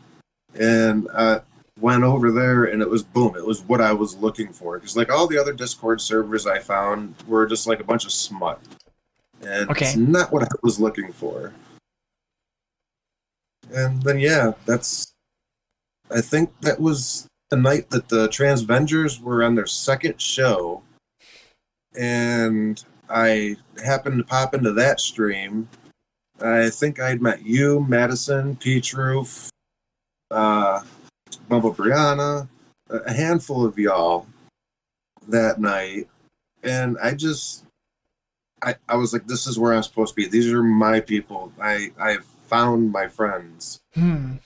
and 0.55 1.09
uh, 1.15 1.41
went 1.81 2.05
over 2.05 2.31
there, 2.31 2.65
and 2.65 2.83
it 2.83 2.89
was 2.89 3.03
boom. 3.03 3.37
It 3.37 3.47
was 3.47 3.63
what 3.63 3.81
I 3.81 3.93
was 3.93 4.17
looking 4.17 4.53
for 4.53 4.79
because 4.79 4.97
like 4.97 5.11
all 5.11 5.27
the 5.27 5.39
other 5.39 5.53
Discord 5.53 6.01
servers 6.01 6.47
I 6.47 6.59
found 6.59 7.15
were 7.27 7.47
just 7.47 7.67
like 7.67 7.81
a 7.81 7.85
bunch 7.85 8.05
of 8.05 8.13
smut, 8.13 8.61
and 9.43 9.71
okay. 9.71 9.87
it's 9.87 9.97
not 9.97 10.33
what 10.33 10.43
I 10.43 10.49
was 10.63 10.81
looking 10.81 11.13
for. 11.13 11.53
And 13.73 14.03
then 14.03 14.19
yeah, 14.19 14.53
that's 14.67 15.13
I 16.11 16.21
think 16.21 16.51
that 16.61 16.81
was 16.81 17.27
the 17.51 17.57
night 17.57 17.91
that 17.91 18.09
the 18.09 18.29
Transvengers 18.29 19.21
were 19.21 19.43
on 19.43 19.55
their 19.55 19.67
second 19.67 20.21
show, 20.21 20.83
and 21.97 22.83
I 23.09 23.57
happened 23.85 24.19
to 24.19 24.25
pop 24.25 24.55
into 24.55 24.73
that 24.73 25.01
stream. 25.01 25.69
I 26.41 26.71
think 26.71 27.01
I'd 27.01 27.21
met 27.21 27.45
you, 27.45 27.85
Madison, 27.89 28.57
Peach 28.57 28.95
Roof, 28.95 29.51
uh, 30.31 30.83
Bubba 31.49 31.75
Brianna, 31.75 32.49
a 32.91 33.13
handful 33.13 33.65
of 33.65 33.79
y'all 33.79 34.27
that 35.29 35.61
night, 35.61 36.09
and 36.63 36.97
I 37.03 37.15
just, 37.15 37.65
I, 38.63 38.75
I 38.89 38.97
was 38.97 39.13
like, 39.13 39.27
this 39.27 39.47
is 39.47 39.59
where 39.59 39.73
I'm 39.73 39.83
supposed 39.83 40.15
to 40.15 40.17
be. 40.17 40.27
These 40.27 40.53
are 40.53 40.63
my 40.63 41.01
people. 41.01 41.53
I 41.61 41.93
I've 41.99 42.25
found 42.25 42.93
my 42.93 43.09
friends. 43.09 43.81
Hmm. 43.95 44.37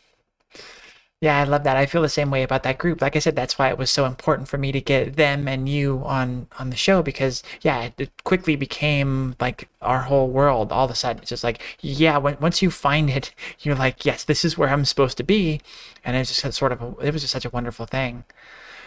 Yeah, 1.23 1.38
I 1.38 1.45
love 1.45 1.62
that. 1.62 1.76
I 1.76 1.87
feel 1.87 2.02
the 2.02 2.09
same 2.09 2.33
way 2.33 2.43
about 2.43 2.64
that 2.64 2.79
group. 2.79 3.00
Like 3.00 3.14
I 3.14 3.21
said, 3.21 3.37
that's 3.37 3.57
why 3.57 3.69
it 3.69 3.79
was 3.79 3.91
so 3.91 4.07
important 4.07 4.49
for 4.49 4.59
me 4.59 4.73
to 4.73 4.81
get 4.81 5.14
them 5.14 5.47
and 5.47 5.69
you 5.69 6.02
on 6.05 6.49
on 6.59 6.71
the 6.71 6.76
show 6.76 7.00
because 7.00 7.45
yeah, 7.61 7.91
it 7.97 8.11
quickly 8.25 8.57
became 8.57 9.37
like 9.38 9.69
our 9.83 10.00
whole 10.00 10.31
world. 10.31 10.73
All 10.73 10.85
of 10.85 10.91
a 10.91 10.97
sudden, 10.97 11.23
it's 11.23 11.29
just 11.29 11.45
like 11.45 11.62
yeah, 11.81 12.19
when, 12.19 12.37
once 12.41 12.61
you 12.61 12.73
find 12.73 13.09
it, 13.09 13.33
you're 13.61 13.76
like 13.76 14.05
yes, 14.05 14.25
this 14.25 14.45
is 14.45 14.59
where 14.59 14.69
I'm 14.69 14.85
supposed 14.85 15.17
to 15.19 15.23
be, 15.23 15.61
and 16.05 16.17
it's 16.17 16.43
just 16.43 16.59
sort 16.59 16.73
of 16.73 16.83
a, 16.83 17.07
it 17.07 17.12
was 17.12 17.23
just 17.23 17.33
such 17.33 17.45
a 17.45 17.50
wonderful 17.50 17.87
thing. 17.87 18.25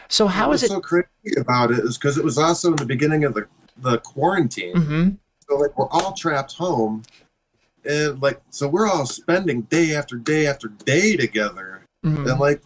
So 0.09 0.27
how 0.27 0.49
was 0.49 0.61
it? 0.61 0.67
So 0.67 0.81
crazy 0.81 1.07
about 1.37 1.71
it 1.71 1.79
is 1.79 1.97
because 1.97 2.17
it 2.17 2.25
was 2.25 2.37
also 2.37 2.71
in 2.71 2.75
the 2.75 2.85
beginning 2.85 3.23
of 3.23 3.33
the 3.33 3.47
the 3.77 3.99
quarantine. 3.99 4.75
Mm-hmm. 4.75 5.09
So 5.47 5.55
like 5.55 5.77
we're 5.77 5.87
all 5.87 6.11
trapped 6.11 6.55
home, 6.55 7.03
and 7.85 8.21
like 8.21 8.41
so 8.49 8.67
we're 8.67 8.89
all 8.89 9.05
spending 9.05 9.61
day 9.61 9.95
after 9.95 10.17
day 10.17 10.47
after 10.47 10.67
day 10.67 11.15
together 11.15 11.74
Mm-hmm. 12.05 12.27
And 12.27 12.39
like, 12.39 12.61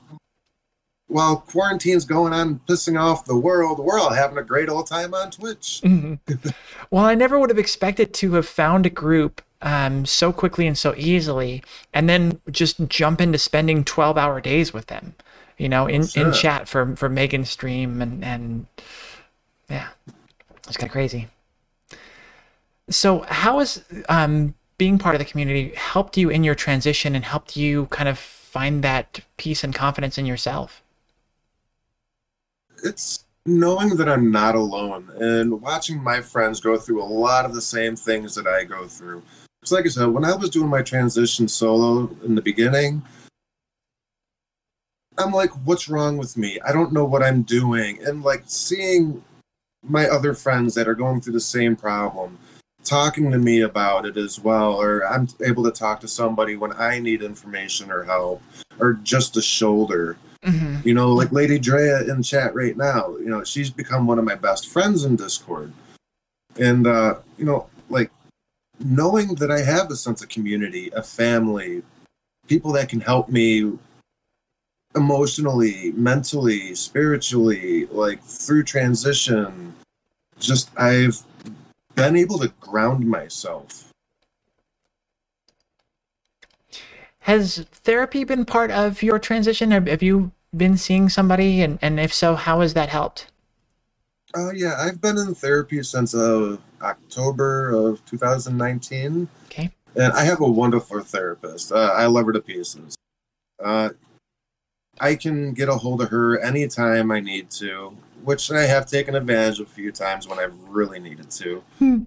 while 1.08 1.38
quarantine's 1.38 2.05
going 2.05 2.34
on, 2.34 2.60
pissing 2.67 3.00
off 3.00 3.25
the 3.25 3.38
world, 3.38 3.79
we're 3.79 4.00
all 4.00 4.13
having 4.13 4.38
a 4.38 4.43
great 4.43 4.69
old 4.69 4.88
time 4.88 5.13
on 5.13 5.31
Twitch. 5.31 5.81
Mm-hmm. 5.84 6.50
well, 6.91 7.05
I 7.05 7.15
never 7.15 7.39
would 7.39 7.50
have 7.50 7.58
expected 7.58 8.13
to 8.15 8.34
have 8.34 8.48
found 8.48 8.86
a 8.86 8.89
group 8.89 9.41
um, 9.62 10.05
so 10.05 10.31
quickly 10.31 10.67
and 10.67 10.77
so 10.77 10.93
easily, 10.98 11.63
and 11.93 12.08
then 12.08 12.39
just 12.51 12.86
jump 12.88 13.19
into 13.19 13.38
spending 13.38 13.84
twelve-hour 13.84 14.39
days 14.41 14.74
with 14.74 14.88
them. 14.88 15.15
You 15.58 15.67
know, 15.67 15.88
in, 15.88 16.05
sure. 16.05 16.27
in 16.27 16.34
chat 16.34 16.67
for 16.67 16.96
for 16.96 17.10
Megan's 17.10 17.50
stream, 17.50 18.01
and 18.01 18.24
and 18.24 18.67
yeah, 19.69 19.88
it's 20.67 20.77
kind 20.77 20.88
of 20.88 20.93
crazy. 20.93 21.27
So, 22.89 23.19
how 23.27 23.60
has 23.60 23.84
um, 24.08 24.53
being 24.77 24.98
part 24.98 25.15
of 25.15 25.19
the 25.19 25.25
community 25.25 25.74
helped 25.75 26.17
you 26.17 26.29
in 26.29 26.43
your 26.43 26.55
transition 26.55 27.15
and 27.15 27.25
helped 27.25 27.58
you 27.58 27.88
kind 27.88 28.08
of 28.08 28.38
find 28.50 28.84
that 28.84 29.22
peace 29.38 29.63
and 29.63 29.75
confidence 29.75 30.18
in 30.18 30.25
yourself? 30.25 30.82
It's 32.84 33.25
knowing 33.46 33.96
that 33.98 34.10
I'm 34.10 34.32
not 34.32 34.56
alone 34.56 35.10
and 35.20 35.62
watching 35.62 36.01
my 36.01 36.22
friends 36.22 36.60
go 36.60 36.77
through 36.77 37.01
a 37.01 37.06
lot 37.06 37.46
of 37.46 37.53
the 37.53 37.62
same 37.62 37.96
things 37.96 38.36
that 38.36 38.48
I 38.48 38.63
go 38.63 38.88
through. 38.88 39.24
Because, 39.60 39.72
like 39.72 39.86
I 39.86 39.89
said, 39.89 40.08
when 40.08 40.25
I 40.25 40.36
was 40.36 40.50
doing 40.50 40.70
my 40.70 40.82
transition 40.82 41.48
solo 41.48 42.10
in 42.25 42.36
the 42.36 42.41
beginning, 42.41 43.03
I'm 45.18 45.32
like, 45.32 45.51
what's 45.65 45.89
wrong 45.89 46.18
with 46.18 46.38
me? 46.38 46.60
I 46.65 46.72
don't 46.72 46.94
know 46.94 47.06
what 47.06 47.22
I'm 47.22 47.44
doing. 47.44 48.00
And 48.03 48.24
like 48.24 48.44
seeing 48.48 49.24
my 49.84 50.08
other 50.08 50.34
friends 50.34 50.74
that 50.75 50.88
are 50.88 50.96
going 50.96 51.22
through 51.22 51.34
the 51.34 51.39
same 51.39 51.75
problem 51.75 52.39
talking 52.83 53.31
to 53.31 53.38
me 53.38 53.62
about 53.62 54.05
it 54.05 54.17
as 54.17 54.39
well, 54.39 54.74
or 54.74 55.05
I'm 55.07 55.27
able 55.45 55.63
to 55.63 55.71
talk 55.71 56.00
to 56.01 56.07
somebody 56.07 56.55
when 56.55 56.74
I 56.74 57.00
need 57.00 57.21
information 57.21 57.91
or 57.91 58.03
help, 58.03 58.41
or 58.79 58.93
just 58.93 59.38
a 59.38 59.41
shoulder. 59.41 60.17
Mm-hmm. 60.43 60.88
You 60.88 60.93
know, 60.93 61.12
like 61.13 61.31
Lady 61.31 61.59
Drea 61.59 62.09
in 62.09 62.24
chat 62.24 62.55
right 62.55 62.77
now, 62.77 63.17
you 63.17 63.25
know, 63.25 63.43
she's 63.43 63.69
become 63.69 64.07
one 64.07 64.19
of 64.19 64.25
my 64.25 64.36
best 64.36 64.69
friends 64.69 65.03
in 65.03 65.15
Discord. 65.15 65.74
And, 66.57 66.88
uh, 66.88 67.15
you 67.38 67.45
know, 67.45 67.67
like 67.89 68.09
knowing 68.79 69.36
that 69.36 69.51
I 69.51 69.62
have 69.62 69.91
a 69.91 69.95
sense 69.95 70.24
of 70.24 70.29
community, 70.29 70.89
a 70.95 71.03
family, 71.03 71.83
people 72.48 72.71
that 72.74 72.89
can 72.89 73.01
help 73.01 73.29
me 73.29 73.77
emotionally, 74.95 75.91
mentally, 75.91 76.74
spiritually, 76.74 77.86
like 77.88 78.24
through 78.24 78.63
transition, 78.63 79.75
just 80.39 80.69
I've 80.77 81.21
been 82.00 82.15
able 82.15 82.39
to 82.39 82.48
ground 82.60 83.06
myself. 83.06 83.91
Has 87.20 87.65
therapy 87.72 88.24
been 88.24 88.46
part 88.46 88.72
of 88.72 89.03
your 89.03 89.20
transition? 89.20 89.72
Have 89.72 90.01
you 90.01 90.32
been 90.56 90.77
seeing 90.77 91.10
somebody? 91.10 91.62
And, 91.62 91.77
and 91.82 92.00
if 92.00 92.13
so, 92.13 92.36
how 92.36 92.62
has 92.62 92.74
that 92.74 92.89
helped? 92.89 93.27
Uh, 94.36 94.51
yeah, 94.51 94.75
I've 94.79 95.01
been 95.01 95.18
in 95.18 95.36
therapy 95.36 95.84
since 95.84 96.15
uh, 96.15 96.58
October 96.82 97.72
of 97.72 98.06
2019. 98.06 99.27
Okay. 99.46 99.72
And 99.96 100.13
I 100.13 100.24
have 100.24 100.39
a 100.39 100.50
wonderful 100.50 101.01
therapist. 101.01 101.72
Uh, 101.72 101.94
I 101.96 102.06
love 102.06 102.25
her 102.27 102.34
to 102.34 102.41
pieces. 102.41 102.96
Uh, 103.62 103.89
I 105.01 105.15
can 105.15 105.53
get 105.53 105.68
a 105.68 105.75
hold 105.75 106.01
of 106.01 106.10
her 106.10 106.39
anytime 106.39 107.12
I 107.12 107.20
need 107.20 107.50
to, 107.51 107.96
which 108.24 108.52
I 108.52 108.64
have 108.64 108.86
taken 108.86 109.16
advantage 109.16 109.60
of 109.60 109.68
a 109.68 109.70
few 109.70 109.92
times 109.92 110.28
when 110.28 110.40
I've 110.40 110.58
really 110.68 111.00
needed 111.00 111.30
to. 111.32 111.64
Hmm. 111.78 112.04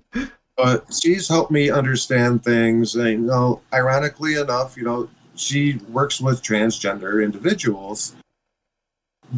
but 0.57 0.87
she's 0.93 1.29
helped 1.29 1.51
me 1.51 1.71
understand 1.71 2.45
things. 2.45 2.95
And, 2.95 3.09
you 3.09 3.19
know, 3.19 3.63
ironically 3.73 4.35
enough, 4.35 4.77
you 4.77 4.85
know, 4.85 5.09
she 5.35 5.79
works 5.89 6.21
with 6.21 6.43
transgender 6.43 7.25
individuals. 7.25 8.15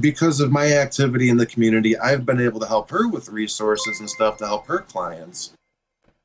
Because 0.01 0.41
of 0.41 0.51
my 0.51 0.73
activity 0.73 1.29
in 1.29 1.37
the 1.37 1.47
community, 1.47 1.97
I've 1.97 2.27
been 2.27 2.41
able 2.41 2.59
to 2.61 2.67
help 2.67 2.91
her 2.91 3.07
with 3.07 3.29
resources 3.29 4.01
and 4.01 4.11
stuff 4.11 4.39
to 4.39 4.47
help 4.47 4.67
her 4.67 4.81
clients. 4.81 5.53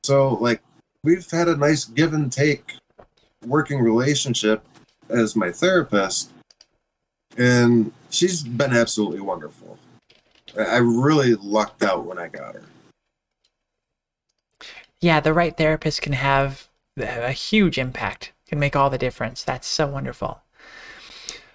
So, 0.03 0.36
like, 0.36 0.62
we've 1.03 1.29
had 1.29 1.48
a 1.48 1.56
nice 1.56 1.86
give 1.86 2.13
and 2.13 2.32
take 2.32 2.74
working 3.46 3.79
relationship 3.79 4.63
as 5.08 5.36
my 5.36 5.51
therapist 5.51 6.32
and 7.38 7.91
she's 8.10 8.44
been 8.44 8.74
absolutely 8.74 9.22
wonderful. 9.22 9.68
I 10.59 10.77
really 10.77 11.35
lucked 11.35 11.83
out 11.83 12.05
when 12.05 12.17
I 12.17 12.27
got 12.27 12.55
her. 12.55 12.63
Yeah, 14.99 15.19
the 15.19 15.33
right 15.33 15.55
therapist 15.55 16.01
can 16.01 16.13
have 16.13 16.67
a 16.97 17.31
huge 17.31 17.77
impact, 17.77 18.33
can 18.47 18.59
make 18.59 18.75
all 18.75 18.89
the 18.89 18.97
difference. 18.97 19.43
That's 19.43 19.67
so 19.67 19.87
wonderful. 19.87 20.41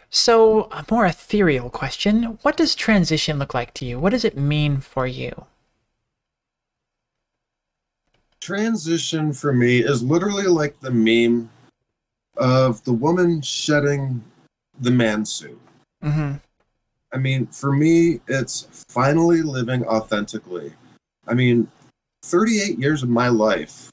So, 0.08 0.68
a 0.70 0.84
more 0.90 1.06
ethereal 1.06 1.70
question 1.70 2.38
What 2.42 2.56
does 2.56 2.74
transition 2.74 3.38
look 3.38 3.52
like 3.52 3.74
to 3.74 3.84
you? 3.84 3.98
What 3.98 4.10
does 4.10 4.24
it 4.24 4.38
mean 4.38 4.80
for 4.80 5.06
you? 5.06 5.46
Transition 8.40 9.32
for 9.32 9.52
me 9.52 9.80
is 9.80 10.02
literally 10.02 10.46
like 10.46 10.78
the 10.80 10.90
meme 10.90 11.50
of 12.36 12.84
the 12.84 12.92
woman 12.92 13.42
shedding 13.42 14.22
the 14.80 14.90
man 14.90 15.24
suit. 15.24 15.60
Mm-hmm. 16.02 16.36
I 17.14 17.18
mean, 17.18 17.46
for 17.46 17.72
me, 17.72 18.20
it's 18.26 18.66
finally 18.88 19.42
living 19.42 19.86
authentically. 19.86 20.72
I 21.26 21.34
mean, 21.34 21.68
38 22.22 22.78
years 22.78 23.02
of 23.02 23.08
my 23.08 23.28
life 23.28 23.90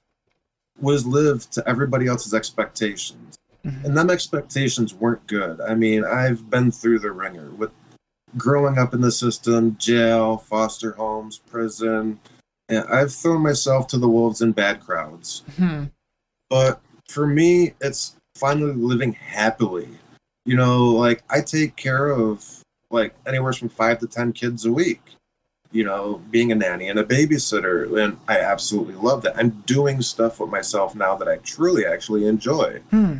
was 0.79 1.05
lived 1.05 1.51
to 1.53 1.67
everybody 1.67 2.07
else's 2.07 2.33
expectations. 2.33 3.37
Mm-hmm. 3.65 3.85
And 3.85 3.97
them 3.97 4.09
expectations 4.09 4.93
weren't 4.93 5.27
good. 5.27 5.61
I 5.61 5.75
mean, 5.75 6.03
I've 6.03 6.49
been 6.49 6.71
through 6.71 6.99
the 6.99 7.11
ringer 7.11 7.51
with 7.51 7.71
growing 8.35 8.79
up 8.79 8.93
in 8.93 9.01
the 9.01 9.11
system, 9.11 9.77
jail, 9.77 10.37
foster 10.37 10.93
homes, 10.93 11.39
prison. 11.49 12.19
And 12.69 12.85
I've 12.89 13.13
thrown 13.13 13.43
myself 13.43 13.87
to 13.89 13.99
the 13.99 14.09
wolves 14.09 14.41
in 14.41 14.53
bad 14.53 14.81
crowds. 14.81 15.43
Mm-hmm. 15.51 15.85
But 16.49 16.81
for 17.07 17.27
me, 17.27 17.73
it's 17.81 18.15
finally 18.35 18.73
living 18.73 19.13
happily 19.13 19.89
you 20.45 20.55
know, 20.55 20.85
like 20.85 21.23
I 21.29 21.41
take 21.41 21.75
care 21.75 22.09
of 22.09 22.61
like 22.91 23.15
anywhere 23.25 23.53
from 23.53 23.69
five 23.69 23.99
to 23.99 24.07
ten 24.07 24.33
kids 24.33 24.65
a 24.65 24.71
week. 24.71 25.01
You 25.71 25.85
know, 25.85 26.21
being 26.29 26.51
a 26.51 26.55
nanny 26.55 26.89
and 26.89 26.99
a 26.99 27.03
babysitter, 27.03 28.03
and 28.03 28.17
I 28.27 28.39
absolutely 28.39 28.95
love 28.95 29.21
that. 29.21 29.37
I'm 29.37 29.63
doing 29.65 30.01
stuff 30.01 30.39
with 30.39 30.49
myself 30.49 30.95
now 30.95 31.15
that 31.15 31.29
I 31.29 31.37
truly 31.37 31.85
actually 31.85 32.25
enjoy. 32.25 32.81
Hmm. 32.89 33.19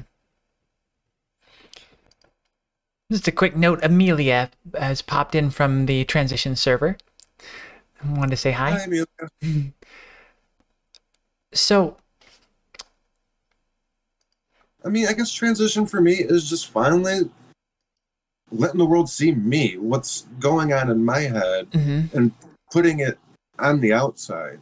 Just 3.10 3.27
a 3.27 3.31
quick 3.31 3.55
note: 3.55 3.79
Amelia 3.84 4.49
has 4.77 5.01
popped 5.01 5.34
in 5.34 5.49
from 5.49 5.86
the 5.86 6.03
transition 6.03 6.57
server. 6.57 6.97
I 8.03 8.12
wanted 8.12 8.31
to 8.31 8.38
say 8.38 8.51
hi. 8.51 8.71
Hi, 8.71 8.84
Amelia. 8.84 9.05
so, 11.53 11.97
I 14.84 14.89
mean, 14.89 15.07
I 15.07 15.13
guess 15.13 15.31
transition 15.31 15.86
for 15.86 16.01
me 16.01 16.13
is 16.13 16.49
just 16.49 16.69
finally 16.69 17.29
letting 18.52 18.78
the 18.78 18.86
world 18.86 19.10
see 19.10 19.32
me, 19.32 19.78
what's 19.78 20.26
going 20.40 20.74
on 20.74 20.90
in 20.90 21.04
my 21.04 21.20
head, 21.20 21.72
mm-hmm. 21.72 22.16
and 22.16 22.32
putting 22.72 23.00
it 23.00 23.18
on 23.58 23.80
the 23.82 23.94
outside. 23.94 24.60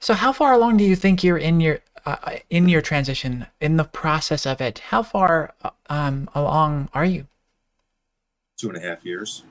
So, 0.00 0.14
how 0.14 0.32
far 0.32 0.52
along 0.52 0.76
do 0.76 0.84
you 0.84 0.94
think 0.94 1.24
you're 1.24 1.38
in 1.38 1.60
your 1.60 1.80
uh, 2.06 2.38
in 2.50 2.68
your 2.68 2.80
transition, 2.80 3.46
in 3.60 3.76
the 3.76 3.84
process 3.84 4.46
of 4.46 4.60
it? 4.60 4.78
How 4.78 5.02
far 5.02 5.54
uh, 5.62 5.70
um, 5.88 6.30
along 6.34 6.88
are 6.94 7.04
you? 7.04 7.26
Two 8.58 8.68
and 8.68 8.76
a 8.76 8.80
half 8.80 9.04
years. 9.04 9.42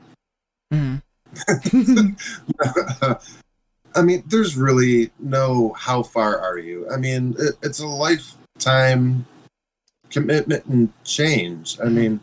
Mm-hmm. 0.74 0.98
I 3.96 4.02
mean, 4.02 4.24
there's 4.28 4.56
really 4.56 5.12
no 5.20 5.74
how 5.74 6.04
far 6.04 6.40
are 6.40 6.58
you. 6.58 6.90
I 6.90 6.98
mean, 6.98 7.36
it, 7.40 7.56
it's 7.62 7.80
a 7.80 7.88
life 7.88 8.36
time 8.60 9.26
commitment 10.10 10.66
and 10.66 10.92
change. 11.04 11.80
I 11.84 11.90
mean, 11.90 12.20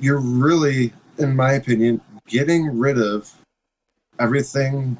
you're 0.00 0.20
really, 0.20 0.92
in 1.18 1.34
my 1.36 1.52
opinion, 1.52 2.00
getting 2.26 2.78
rid 2.78 2.98
of 3.00 3.34
everything 4.18 4.96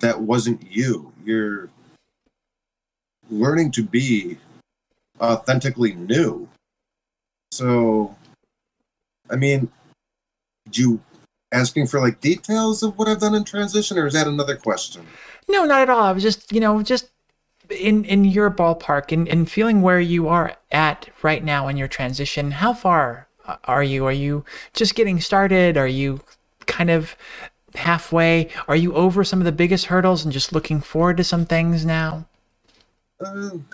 that 0.00 0.20
wasn't 0.20 0.70
you. 0.70 1.12
You're 1.24 1.70
learning 3.30 3.72
to 3.72 3.82
be 3.82 4.38
authentically 5.20 5.94
new. 5.94 6.48
So, 7.50 8.16
I 9.30 9.36
mean, 9.36 9.70
you 10.72 11.00
asking 11.52 11.86
for 11.86 12.00
like 12.00 12.20
details 12.20 12.82
of 12.82 12.98
what 12.98 13.08
I've 13.08 13.20
done 13.20 13.34
in 13.34 13.44
transition, 13.44 13.98
or 13.98 14.06
is 14.06 14.14
that 14.14 14.26
another 14.26 14.56
question? 14.56 15.06
No, 15.48 15.64
not 15.64 15.80
at 15.80 15.90
all. 15.90 16.02
I 16.02 16.12
was 16.12 16.22
just, 16.22 16.52
you 16.52 16.60
know, 16.60 16.82
just 16.82 17.08
in 17.70 18.04
in 18.04 18.24
your 18.24 18.50
ballpark 18.50 19.12
and 19.12 19.28
in, 19.28 19.40
in 19.40 19.46
feeling 19.46 19.82
where 19.82 20.00
you 20.00 20.28
are 20.28 20.56
at 20.70 21.08
right 21.22 21.44
now 21.44 21.68
in 21.68 21.76
your 21.76 21.88
transition 21.88 22.50
how 22.50 22.72
far 22.72 23.28
are 23.64 23.82
you? 23.82 24.04
Are 24.06 24.12
you 24.12 24.44
just 24.74 24.94
getting 24.94 25.20
started? 25.20 25.76
Are 25.76 25.86
you 25.86 26.20
kind 26.66 26.90
of 26.90 27.16
halfway? 27.74 28.48
Are 28.66 28.76
you 28.76 28.94
over 28.94 29.24
some 29.24 29.40
of 29.40 29.44
the 29.44 29.52
biggest 29.52 29.86
hurdles 29.86 30.24
and 30.24 30.32
just 30.32 30.52
looking 30.52 30.80
forward 30.80 31.16
to 31.18 31.24
some 31.24 31.46
things 31.46 31.84
now? 31.84 32.26
Um, 33.24 33.66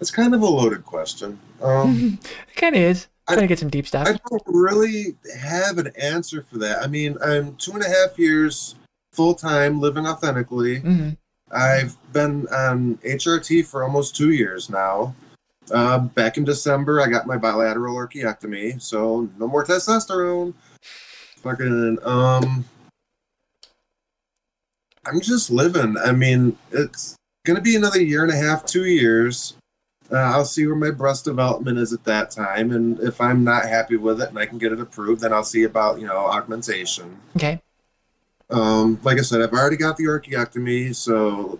it's 0.00 0.10
kind 0.10 0.34
of 0.34 0.42
a 0.42 0.46
loaded 0.46 0.84
question. 0.84 1.38
Um, 1.62 2.18
it 2.48 2.56
kind 2.56 2.74
of 2.74 2.82
is. 2.82 3.08
I'm 3.26 3.34
trying 3.34 3.44
to 3.44 3.48
get 3.48 3.58
some 3.58 3.68
deep 3.68 3.86
stuff. 3.86 4.06
I 4.06 4.18
don't 4.30 4.42
really 4.46 5.16
have 5.38 5.76
an 5.78 5.92
answer 6.00 6.42
for 6.42 6.58
that. 6.58 6.82
I 6.82 6.86
mean 6.86 7.18
i'm 7.22 7.56
two 7.56 7.72
and 7.72 7.82
a 7.82 7.88
half 7.88 8.18
years 8.18 8.74
full-time 9.12 9.80
living 9.80 10.06
authentically. 10.06 10.76
Mm-hmm. 10.80 11.10
I've 11.50 11.96
been 12.12 12.46
on 12.48 12.96
HRT 12.98 13.66
for 13.66 13.82
almost 13.82 14.16
two 14.16 14.30
years 14.30 14.68
now. 14.68 15.14
Uh, 15.70 15.98
back 15.98 16.36
in 16.38 16.44
December, 16.44 17.00
I 17.00 17.08
got 17.08 17.26
my 17.26 17.36
bilateral 17.36 17.94
orchiectomy, 17.94 18.80
so 18.80 19.28
no 19.38 19.46
more 19.46 19.64
testosterone. 19.64 20.54
Fucking, 21.42 21.98
um, 22.02 22.64
I'm 25.06 25.20
just 25.20 25.50
living. 25.50 25.96
I 25.98 26.12
mean, 26.12 26.56
it's 26.70 27.16
gonna 27.44 27.60
be 27.60 27.76
another 27.76 28.00
year 28.00 28.22
and 28.22 28.32
a 28.32 28.36
half, 28.36 28.64
two 28.64 28.84
years. 28.84 29.54
Uh, 30.10 30.16
I'll 30.16 30.46
see 30.46 30.66
where 30.66 30.74
my 30.74 30.90
breast 30.90 31.26
development 31.26 31.78
is 31.78 31.92
at 31.92 32.04
that 32.04 32.30
time, 32.30 32.72
and 32.72 32.98
if 33.00 33.20
I'm 33.20 33.44
not 33.44 33.66
happy 33.66 33.96
with 33.96 34.22
it 34.22 34.30
and 34.30 34.38
I 34.38 34.46
can 34.46 34.56
get 34.56 34.72
it 34.72 34.80
approved, 34.80 35.20
then 35.20 35.34
I'll 35.34 35.44
see 35.44 35.64
about 35.64 36.00
you 36.00 36.06
know 36.06 36.16
augmentation. 36.16 37.18
Okay. 37.36 37.60
Um, 38.50 38.98
like 39.02 39.18
I 39.18 39.22
said, 39.22 39.42
I've 39.42 39.52
already 39.52 39.76
got 39.76 39.96
the 39.96 40.04
orchiectomy, 40.04 40.94
so 40.94 41.58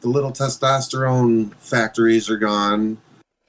the 0.00 0.08
little 0.08 0.32
testosterone 0.32 1.54
factories 1.54 2.28
are 2.28 2.36
gone. 2.36 2.98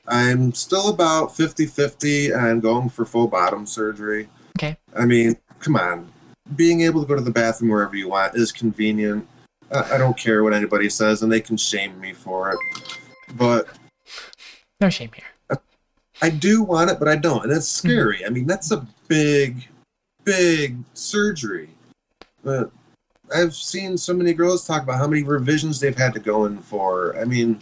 I'm 0.07 0.53
still 0.53 0.89
about 0.89 1.35
50 1.35 1.65
50 1.65 2.31
and 2.31 2.61
going 2.61 2.89
for 2.89 3.05
full 3.05 3.27
bottom 3.27 3.65
surgery. 3.65 4.29
Okay. 4.57 4.77
I 4.97 5.05
mean, 5.05 5.35
come 5.59 5.75
on. 5.75 6.11
Being 6.55 6.81
able 6.81 7.01
to 7.01 7.07
go 7.07 7.15
to 7.15 7.21
the 7.21 7.31
bathroom 7.31 7.71
wherever 7.71 7.95
you 7.95 8.07
want 8.07 8.35
is 8.35 8.51
convenient. 8.51 9.27
I, 9.71 9.95
I 9.95 9.97
don't 9.97 10.17
care 10.17 10.43
what 10.43 10.53
anybody 10.53 10.89
says, 10.89 11.23
and 11.23 11.31
they 11.31 11.41
can 11.41 11.57
shame 11.57 11.99
me 11.99 12.13
for 12.13 12.51
it. 12.51 12.59
But 13.33 13.67
No 14.79 14.89
shame 14.89 15.11
here. 15.13 15.59
I 16.21 16.29
do 16.29 16.63
want 16.63 16.89
it, 16.89 16.99
but 16.99 17.07
I 17.07 17.17
don't. 17.17 17.43
And 17.43 17.51
it's 17.51 17.67
scary. 17.67 18.25
I 18.25 18.29
mean, 18.29 18.47
that's 18.47 18.71
a 18.71 18.87
big, 19.07 19.67
big 20.23 20.77
surgery. 20.93 21.69
But 22.45 22.71
I've 23.35 23.55
seen 23.55 23.97
so 23.97 24.13
many 24.13 24.33
girls 24.33 24.65
talk 24.65 24.83
about 24.83 24.99
how 24.99 25.07
many 25.07 25.23
revisions 25.23 25.79
they've 25.79 25.97
had 25.97 26.13
to 26.13 26.19
go 26.19 26.45
in 26.45 26.59
for. 26.59 27.17
I 27.19 27.25
mean, 27.25 27.61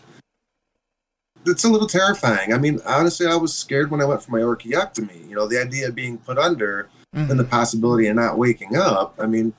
it's 1.45 1.63
a 1.63 1.69
little 1.69 1.87
terrifying. 1.87 2.53
I 2.53 2.57
mean, 2.57 2.81
honestly, 2.85 3.25
I 3.25 3.35
was 3.35 3.53
scared 3.53 3.89
when 3.89 4.01
I 4.01 4.05
went 4.05 4.21
for 4.21 4.31
my 4.31 4.39
orchiectomy. 4.41 5.27
You 5.27 5.35
know, 5.35 5.47
the 5.47 5.59
idea 5.59 5.87
of 5.87 5.95
being 5.95 6.17
put 6.17 6.37
under 6.37 6.89
Mhm. 7.15 7.29
and 7.31 7.39
the 7.39 7.45
possibility 7.45 8.07
of 8.07 8.17
not 8.17 8.37
waking 8.37 8.75
up. 8.75 9.15
I 9.17 9.25
mean, 9.25 9.53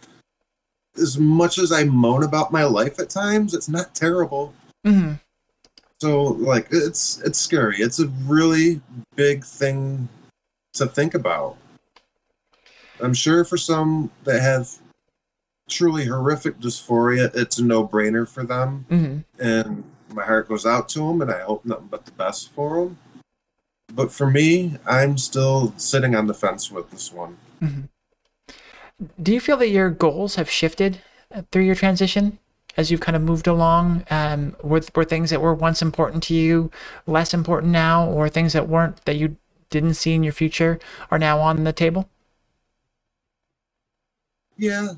as 0.96 1.18
much 1.18 1.58
as 1.58 1.72
I 1.72 1.84
moan 1.84 2.22
about 2.22 2.52
my 2.52 2.64
life 2.64 3.00
at 3.00 3.10
times, 3.10 3.54
it's 3.54 3.68
not 3.68 3.94
terrible. 3.94 4.54
Mhm. 4.87 5.20
So 6.00 6.22
like 6.22 6.68
it's 6.70 7.18
it's 7.22 7.38
scary. 7.38 7.78
It's 7.78 7.98
a 7.98 8.08
really 8.26 8.82
big 9.16 9.42
thing 9.44 10.08
to 10.74 10.87
think 10.87 11.14
about. 11.14 11.56
I'm 13.00 13.14
sure 13.14 13.44
for 13.44 13.56
some 13.56 14.10
that 14.24 14.40
have 14.42 14.68
truly 15.68 16.07
horrific 16.07 16.59
dysphoria, 16.61 17.35
it's 17.35 17.59
a 17.59 17.64
no-brainer 17.64 18.29
for 18.29 18.44
them, 18.44 18.87
Mhm. 18.90 19.24
and 19.38 19.85
my 20.12 20.24
heart 20.24 20.48
goes 20.48 20.66
out 20.66 20.88
to 20.90 21.00
them, 21.00 21.22
and 21.22 21.31
I 21.31 21.40
hope 21.40 21.64
nothing 21.64 21.88
but 21.90 22.05
the 22.05 22.12
best 22.12 22.50
for 22.53 22.85
them. 22.85 22.98
But 23.92 24.12
for 24.12 24.31
me, 24.31 24.79
I'm 24.87 25.18
still 25.18 25.72
sitting 25.77 26.14
on 26.14 26.27
the 26.27 26.35
fence 26.35 26.70
with 26.70 26.90
this 26.90 27.12
one. 27.12 27.38
Mhm. 27.62 27.88
Do 29.22 29.33
you 29.33 29.40
feel 29.40 29.57
that 29.57 29.68
your 29.68 29.90
goals 29.90 30.37
have 30.37 30.50
shifted 30.50 31.00
uh, 31.35 31.42
through 31.50 31.64
your 31.64 31.74
transition 31.74 32.38
as 32.77 32.90
you've 32.90 33.00
kind 33.00 33.16
of 33.16 33.22
moved 33.22 33.46
along? 33.46 34.05
Um, 34.11 34.55
were, 34.62 34.83
were 34.94 35.05
things 35.05 35.31
that 35.31 35.40
were 35.40 35.55
once 35.55 35.83
important 35.83 36.22
to 36.24 36.35
you 36.35 36.70
less 37.07 37.35
important 37.35 37.72
now, 37.72 38.09
or 38.09 38.29
things 38.29 38.53
that 38.53 38.68
weren't 38.68 39.05
that 39.05 39.16
you 39.16 39.37
didn't 39.70 39.94
see 39.94 40.14
in 40.14 40.22
your 40.22 40.33
future 40.33 40.79
are 41.11 41.18
now 41.18 41.40
on 41.40 41.64
the 41.64 41.72
table? 41.72 42.09
Yeah, 44.57 44.94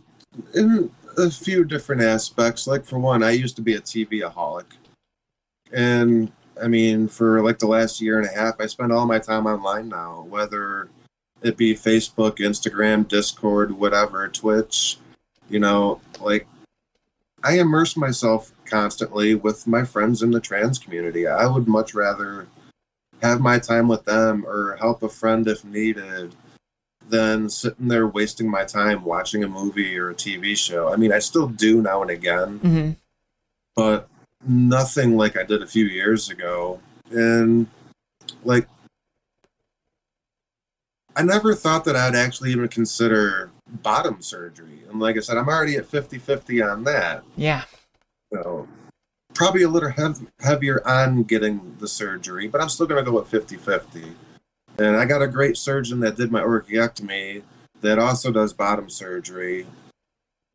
in 0.55 0.90
a 1.16 1.31
few 1.31 1.64
different 1.64 2.03
aspects. 2.03 2.66
Like 2.66 2.85
for 2.85 2.99
one, 2.99 3.22
I 3.22 3.31
used 3.31 3.57
to 3.57 3.62
be 3.62 3.75
a 3.75 3.81
TV 3.81 4.22
aholic, 4.22 4.66
and 5.72 6.33
I 6.62 6.68
mean, 6.68 7.09
for 7.09 7.42
like 7.42 7.59
the 7.59 7.66
last 7.66 8.01
year 8.01 8.18
and 8.18 8.29
a 8.29 8.33
half, 8.33 8.61
I 8.61 8.66
spend 8.66 8.92
all 8.92 9.07
my 9.07 9.18
time 9.18 9.46
online 9.46 9.88
now, 9.88 10.27
whether 10.29 10.88
it 11.42 11.57
be 11.57 11.75
Facebook, 11.75 12.38
Instagram, 12.38 13.07
Discord, 13.07 13.72
whatever, 13.72 14.29
Twitch. 14.29 14.99
You 15.49 15.61
know, 15.61 16.01
like 16.20 16.46
I 17.44 17.59
immerse 17.59 17.96
myself 17.96 18.53
constantly 18.64 19.35
with 19.35 19.66
my 19.66 19.85
friends 19.85 20.22
in 20.22 20.31
the 20.31 20.40
trans 20.40 20.79
community. 20.79 21.27
I 21.27 21.46
would 21.46 21.68
much 21.68 21.94
rather 21.94 22.49
have 23.22 23.40
my 23.40 23.59
time 23.59 23.88
with 23.88 24.05
them 24.05 24.44
or 24.46 24.77
help 24.77 25.03
a 25.03 25.09
friend 25.09 25.46
if 25.46 25.64
needed 25.64 26.35
than 27.09 27.49
sitting 27.49 27.88
there 27.88 28.07
wasting 28.07 28.51
my 28.51 28.64
time 28.64 29.05
watching 29.05 29.45
a 29.45 29.49
movie 29.49 29.97
or 29.99 30.11
a 30.11 30.14
TV 30.14 30.57
show. 30.57 30.92
I 30.92 30.97
mean, 30.97 31.12
I 31.12 31.19
still 31.21 31.47
do 31.49 31.81
now 31.81 32.03
and 32.03 32.11
again, 32.11 32.59
Mm-hmm. 32.61 32.90
but 33.77 34.09
nothing 34.47 35.16
like 35.16 35.37
I 35.37 35.45
did 35.45 35.62
a 35.62 35.66
few 35.66 35.85
years 35.87 36.29
ago. 36.31 36.81
And 37.11 37.66
like, 38.45 38.66
I 41.14 41.23
never 41.23 41.55
thought 41.55 41.85
that 41.85 41.97
I'd 41.97 42.14
actually 42.14 42.51
even 42.51 42.69
consider 42.69 43.51
bottom 43.83 44.21
surgery. 44.21 44.83
And 44.90 45.01
like 45.01 45.16
I 45.16 45.21
said, 45.21 45.37
I'm 45.38 45.49
already 45.49 45.77
at 45.77 45.87
50 45.87 46.19
50 46.19 46.62
on 46.62 46.85
that. 46.85 47.25
Yeah. 47.37 47.64
So 48.33 48.69
probably 49.35 49.62
a 49.62 49.69
little 49.69 49.90
hev- 49.90 50.27
heavier 50.40 50.87
on 50.87 51.23
getting 51.23 51.77
the 51.79 51.88
surgery, 51.88 52.49
but 52.49 52.61
I'm 52.61 52.69
still 52.69 52.87
going 52.87 53.03
to 53.05 53.11
go 53.11 53.16
with 53.19 53.29
50 53.29 53.57
50. 53.57 54.05
And 54.78 54.96
I 54.96 55.04
got 55.04 55.22
a 55.22 55.28
great 55.28 55.56
surgeon 55.56 56.00
that 56.00 56.16
did 56.16 56.30
my 56.30 56.42
orchiectomy 56.42 57.42
that 57.80 57.98
also 57.98 58.30
does 58.32 58.52
bottom 58.52 58.90
surgery 58.90 59.66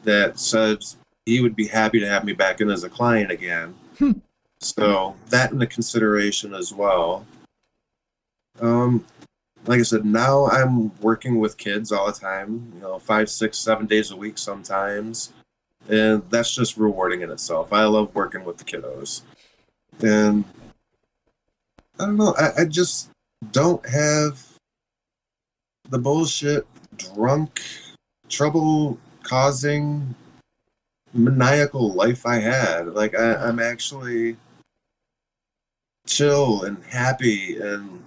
that 0.04 0.40
says 0.40 0.98
he 1.26 1.42
would 1.42 1.56
be 1.56 1.68
happy 1.68 2.00
to 2.00 2.08
have 2.08 2.24
me 2.24 2.34
back 2.34 2.62
in 2.62 2.70
as 2.70 2.84
a 2.84 2.90
client 2.90 3.32
again. 3.32 3.76
Hmm. 3.98 4.12
So 4.60 5.16
that 5.30 5.52
in 5.52 5.60
the 5.60 5.68
consideration 5.68 6.54
as 6.54 6.74
well. 6.74 7.26
Um, 8.60 9.06
like 9.66 9.80
I 9.80 9.84
said, 9.84 10.06
now 10.06 10.48
I'm 10.48 10.98
working 11.00 11.40
with 11.40 11.58
kids 11.58 11.92
all 11.92 12.08
the 12.08 12.14
time, 12.14 12.72
you 12.76 12.82
know, 12.82 13.00
five, 13.00 13.30
six, 13.30 13.58
seven 13.58 13.86
days 13.86 14.12
a 14.12 14.16
week 14.16 14.38
sometimes 14.38 15.32
and 15.90 16.24
that's 16.30 16.54
just 16.54 16.78
rewarding 16.78 17.22
in 17.22 17.32
itself. 17.32 17.74
I 17.74 17.86
love 17.86 18.14
working 18.16 18.44
with 18.44 18.58
the 18.58 18.64
kiddos, 18.64 19.22
and 20.02 20.46
I 22.00 22.06
don't 22.06 22.18
know. 22.18 22.36
I, 22.38 22.62
I 22.62 22.66
just 22.66 23.10
don't 23.52 23.86
have 23.88 24.46
the 25.90 25.98
bullshit, 25.98 26.66
drunk, 26.98 27.62
trouble 28.30 29.00
causing, 29.24 30.16
maniacal 31.14 31.92
life 31.92 32.26
I 32.26 32.36
had. 32.36 32.88
Like 32.88 33.18
I, 33.18 33.36
I'm 33.36 33.60
actually 33.60 34.38
chill 36.06 36.64
and 36.64 36.84
happy, 36.86 37.58
and 37.58 38.04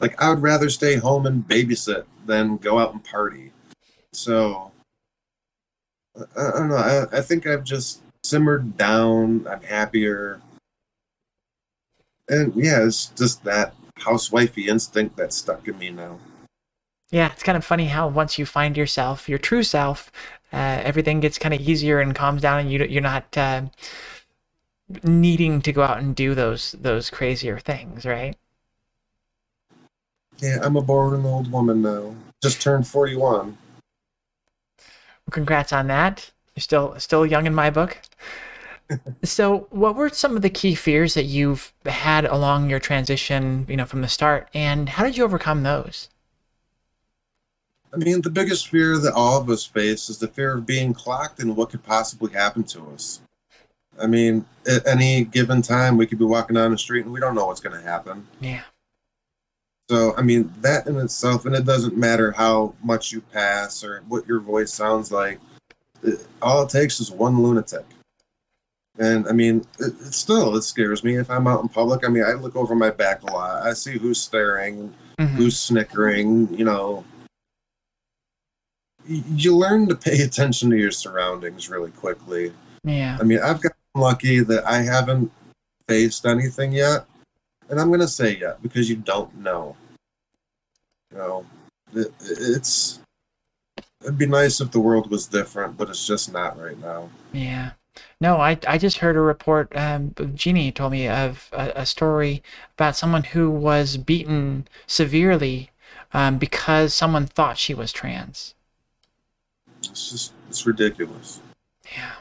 like 0.00 0.20
I 0.20 0.30
would 0.30 0.42
rather 0.42 0.70
stay 0.70 0.96
home 0.96 1.26
and 1.26 1.46
babysit 1.46 2.04
than 2.24 2.56
go 2.56 2.78
out 2.78 2.92
and 2.92 3.04
party. 3.04 3.52
So. 4.12 4.72
I, 6.16 6.48
I 6.48 6.58
don't 6.58 6.68
know. 6.68 6.76
I, 6.76 7.18
I 7.18 7.20
think 7.20 7.46
I've 7.46 7.64
just 7.64 8.00
simmered 8.24 8.76
down. 8.76 9.46
I'm 9.48 9.62
happier. 9.62 10.40
And 12.28 12.54
yeah, 12.56 12.84
it's 12.84 13.06
just 13.06 13.44
that 13.44 13.74
housewifey 13.98 14.66
instinct 14.66 15.16
that's 15.16 15.36
stuck 15.36 15.66
in 15.68 15.78
me 15.78 15.90
now. 15.90 16.18
Yeah, 17.10 17.30
it's 17.32 17.42
kind 17.42 17.56
of 17.56 17.64
funny 17.64 17.86
how 17.86 18.08
once 18.08 18.38
you 18.38 18.46
find 18.46 18.76
yourself, 18.76 19.28
your 19.28 19.38
true 19.38 19.62
self, 19.62 20.10
uh, 20.52 20.80
everything 20.82 21.20
gets 21.20 21.38
kind 21.38 21.54
of 21.54 21.60
easier 21.60 22.00
and 22.00 22.14
calms 22.14 22.42
down, 22.42 22.60
and 22.60 22.72
you 22.72 22.84
you're 22.84 23.02
not 23.02 23.36
uh, 23.36 23.62
needing 25.02 25.60
to 25.62 25.72
go 25.72 25.82
out 25.82 25.98
and 25.98 26.16
do 26.16 26.34
those 26.34 26.72
those 26.72 27.10
crazier 27.10 27.58
things, 27.58 28.04
right? 28.04 28.36
Yeah, 30.38 30.58
I'm 30.62 30.76
a 30.76 30.82
bored 30.82 31.24
old 31.24 31.50
woman 31.50 31.82
now. 31.82 32.14
Just 32.42 32.60
turned 32.60 32.86
41. 32.86 33.46
Well, 33.46 33.56
congrats 35.30 35.72
on 35.72 35.86
that. 35.86 36.30
You're 36.54 36.62
still 36.62 36.94
still 36.98 37.24
young 37.24 37.46
in 37.46 37.54
my 37.54 37.70
book. 37.70 37.98
So, 39.22 39.66
what 39.70 39.96
were 39.96 40.08
some 40.08 40.36
of 40.36 40.42
the 40.42 40.50
key 40.50 40.74
fears 40.74 41.14
that 41.14 41.24
you've 41.24 41.72
had 41.84 42.24
along 42.24 42.70
your 42.70 42.80
transition, 42.80 43.66
you 43.68 43.76
know, 43.76 43.84
from 43.84 44.00
the 44.00 44.08
start, 44.08 44.48
and 44.54 44.88
how 44.88 45.04
did 45.04 45.16
you 45.16 45.24
overcome 45.24 45.62
those? 45.62 46.08
I 47.92 47.98
mean, 47.98 48.20
the 48.20 48.30
biggest 48.30 48.68
fear 48.68 48.98
that 48.98 49.14
all 49.14 49.40
of 49.40 49.48
us 49.48 49.64
face 49.64 50.10
is 50.10 50.18
the 50.18 50.28
fear 50.28 50.54
of 50.54 50.66
being 50.66 50.92
clocked 50.92 51.40
and 51.40 51.56
what 51.56 51.70
could 51.70 51.82
possibly 51.82 52.32
happen 52.32 52.64
to 52.64 52.82
us. 52.88 53.20
I 53.98 54.06
mean, 54.06 54.44
at 54.66 54.86
any 54.86 55.24
given 55.24 55.62
time, 55.62 55.96
we 55.96 56.06
could 56.06 56.18
be 56.18 56.24
walking 56.24 56.54
down 56.54 56.72
the 56.72 56.78
street 56.78 57.04
and 57.04 57.12
we 57.12 57.20
don't 57.20 57.34
know 57.34 57.46
what's 57.46 57.60
going 57.60 57.80
to 57.80 57.86
happen. 57.86 58.26
Yeah. 58.40 58.62
So, 59.88 60.14
I 60.16 60.22
mean, 60.22 60.52
that 60.60 60.86
in 60.86 60.96
itself, 60.96 61.46
and 61.46 61.54
it 61.54 61.64
doesn't 61.64 61.96
matter 61.96 62.32
how 62.32 62.74
much 62.82 63.12
you 63.12 63.20
pass 63.20 63.84
or 63.84 64.02
what 64.08 64.26
your 64.26 64.40
voice 64.40 64.72
sounds 64.72 65.12
like, 65.12 65.38
it, 66.02 66.26
all 66.42 66.64
it 66.64 66.70
takes 66.70 67.00
is 67.00 67.10
one 67.10 67.42
lunatic. 67.42 67.84
And 68.98 69.28
I 69.28 69.32
mean, 69.32 69.66
it, 69.78 69.92
it 70.00 70.14
still, 70.14 70.56
it 70.56 70.62
scares 70.62 71.04
me 71.04 71.16
if 71.16 71.30
I'm 71.30 71.46
out 71.46 71.62
in 71.62 71.68
public. 71.68 72.04
I 72.04 72.08
mean, 72.08 72.24
I 72.24 72.32
look 72.32 72.56
over 72.56 72.74
my 72.74 72.90
back 72.90 73.22
a 73.22 73.26
lot. 73.26 73.62
I 73.62 73.72
see 73.74 73.98
who's 73.98 74.20
staring, 74.20 74.94
Mhm. 75.18 75.28
who's 75.30 75.58
snickering, 75.58 76.52
you 76.56 76.64
know. 76.64 77.04
You 79.06 79.56
learn 79.56 79.86
to 79.88 79.94
pay 79.94 80.20
attention 80.22 80.70
to 80.70 80.76
your 80.76 80.90
surroundings 80.90 81.68
really 81.70 81.90
quickly. 81.92 82.52
Yeah. 82.84 83.18
I 83.20 83.24
mean, 83.24 83.38
I've 83.40 83.60
gotten 83.60 83.76
lucky 83.94 84.40
that 84.40 84.66
I 84.66 84.82
haven't 84.82 85.30
faced 85.88 86.26
anything 86.26 86.72
yet, 86.72 87.06
and 87.68 87.80
I'm 87.80 87.90
gonna 87.90 88.08
say 88.08 88.36
yet 88.38 88.62
because 88.62 88.88
you 88.90 88.96
don't 88.96 89.34
know. 89.38 89.76
You 91.12 91.18
know, 91.18 91.46
it, 91.94 92.12
it's 92.20 92.98
it'd 94.02 94.18
be 94.18 94.26
nice 94.26 94.60
if 94.60 94.70
the 94.70 94.80
world 94.80 95.10
was 95.10 95.26
different, 95.26 95.76
but 95.76 95.88
it's 95.88 96.06
just 96.06 96.32
not 96.32 96.58
right 96.60 96.78
now. 96.80 97.08
Yeah. 97.32 97.72
No, 98.20 98.38
I, 98.38 98.58
I 98.66 98.78
just 98.78 98.98
heard 98.98 99.16
a 99.16 99.20
report. 99.20 99.74
Um, 99.76 100.14
Jeannie 100.34 100.72
told 100.72 100.92
me 100.92 101.08
of 101.08 101.50
a, 101.52 101.72
a 101.76 101.86
story 101.86 102.42
about 102.76 102.96
someone 102.96 103.24
who 103.24 103.50
was 103.50 103.96
beaten 103.96 104.66
severely 104.86 105.70
um, 106.12 106.38
because 106.38 106.94
someone 106.94 107.26
thought 107.26 107.58
she 107.58 107.74
was 107.74 107.92
trans. 107.92 108.54
It's 109.80 110.10
just 110.10 110.32
it's 110.48 110.66
ridiculous. 110.66 111.40
Yeah. 111.94 112.12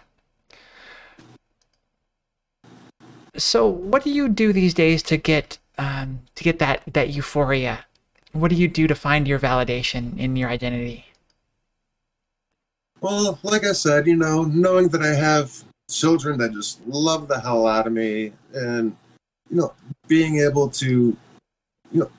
So, 3.38 3.68
what 3.68 4.04
do 4.04 4.12
you 4.12 4.30
do 4.30 4.54
these 4.54 4.74
days 4.74 5.04
to 5.04 5.18
get 5.18 5.58
um, 5.78 6.20
to 6.36 6.44
get 6.44 6.60
that 6.60 6.84
that 6.94 7.10
euphoria? 7.10 7.86
What 8.32 8.50
do 8.50 8.56
you 8.56 8.68
do 8.68 8.88
to 8.88 8.96
find 8.96 9.28
your 9.28 9.40
validation 9.40 10.18
in 10.18 10.36
your 10.36 10.50
identity? 10.50 11.06
Well, 13.06 13.38
like 13.44 13.63
I 13.65 13.74
said, 13.74 14.08
you 14.08 14.15
know, 14.15 14.46
knowing 14.46 14.88
that 14.88 15.04
I 15.04 15.13
have 15.13 15.63
children 15.88 16.39
that 16.39 16.54
just 16.54 16.82
love 16.88 17.28
the 17.28 17.39
hell 17.39 17.68
out 17.68 17.86
of 17.86 17.94
me, 17.94 18.32
and 18.52 18.98
you 19.48 19.58
know, 19.58 19.74
being 20.08 20.39
able 20.39 20.70
to, 20.70 21.15
you 21.91 22.00
know, 22.00 22.10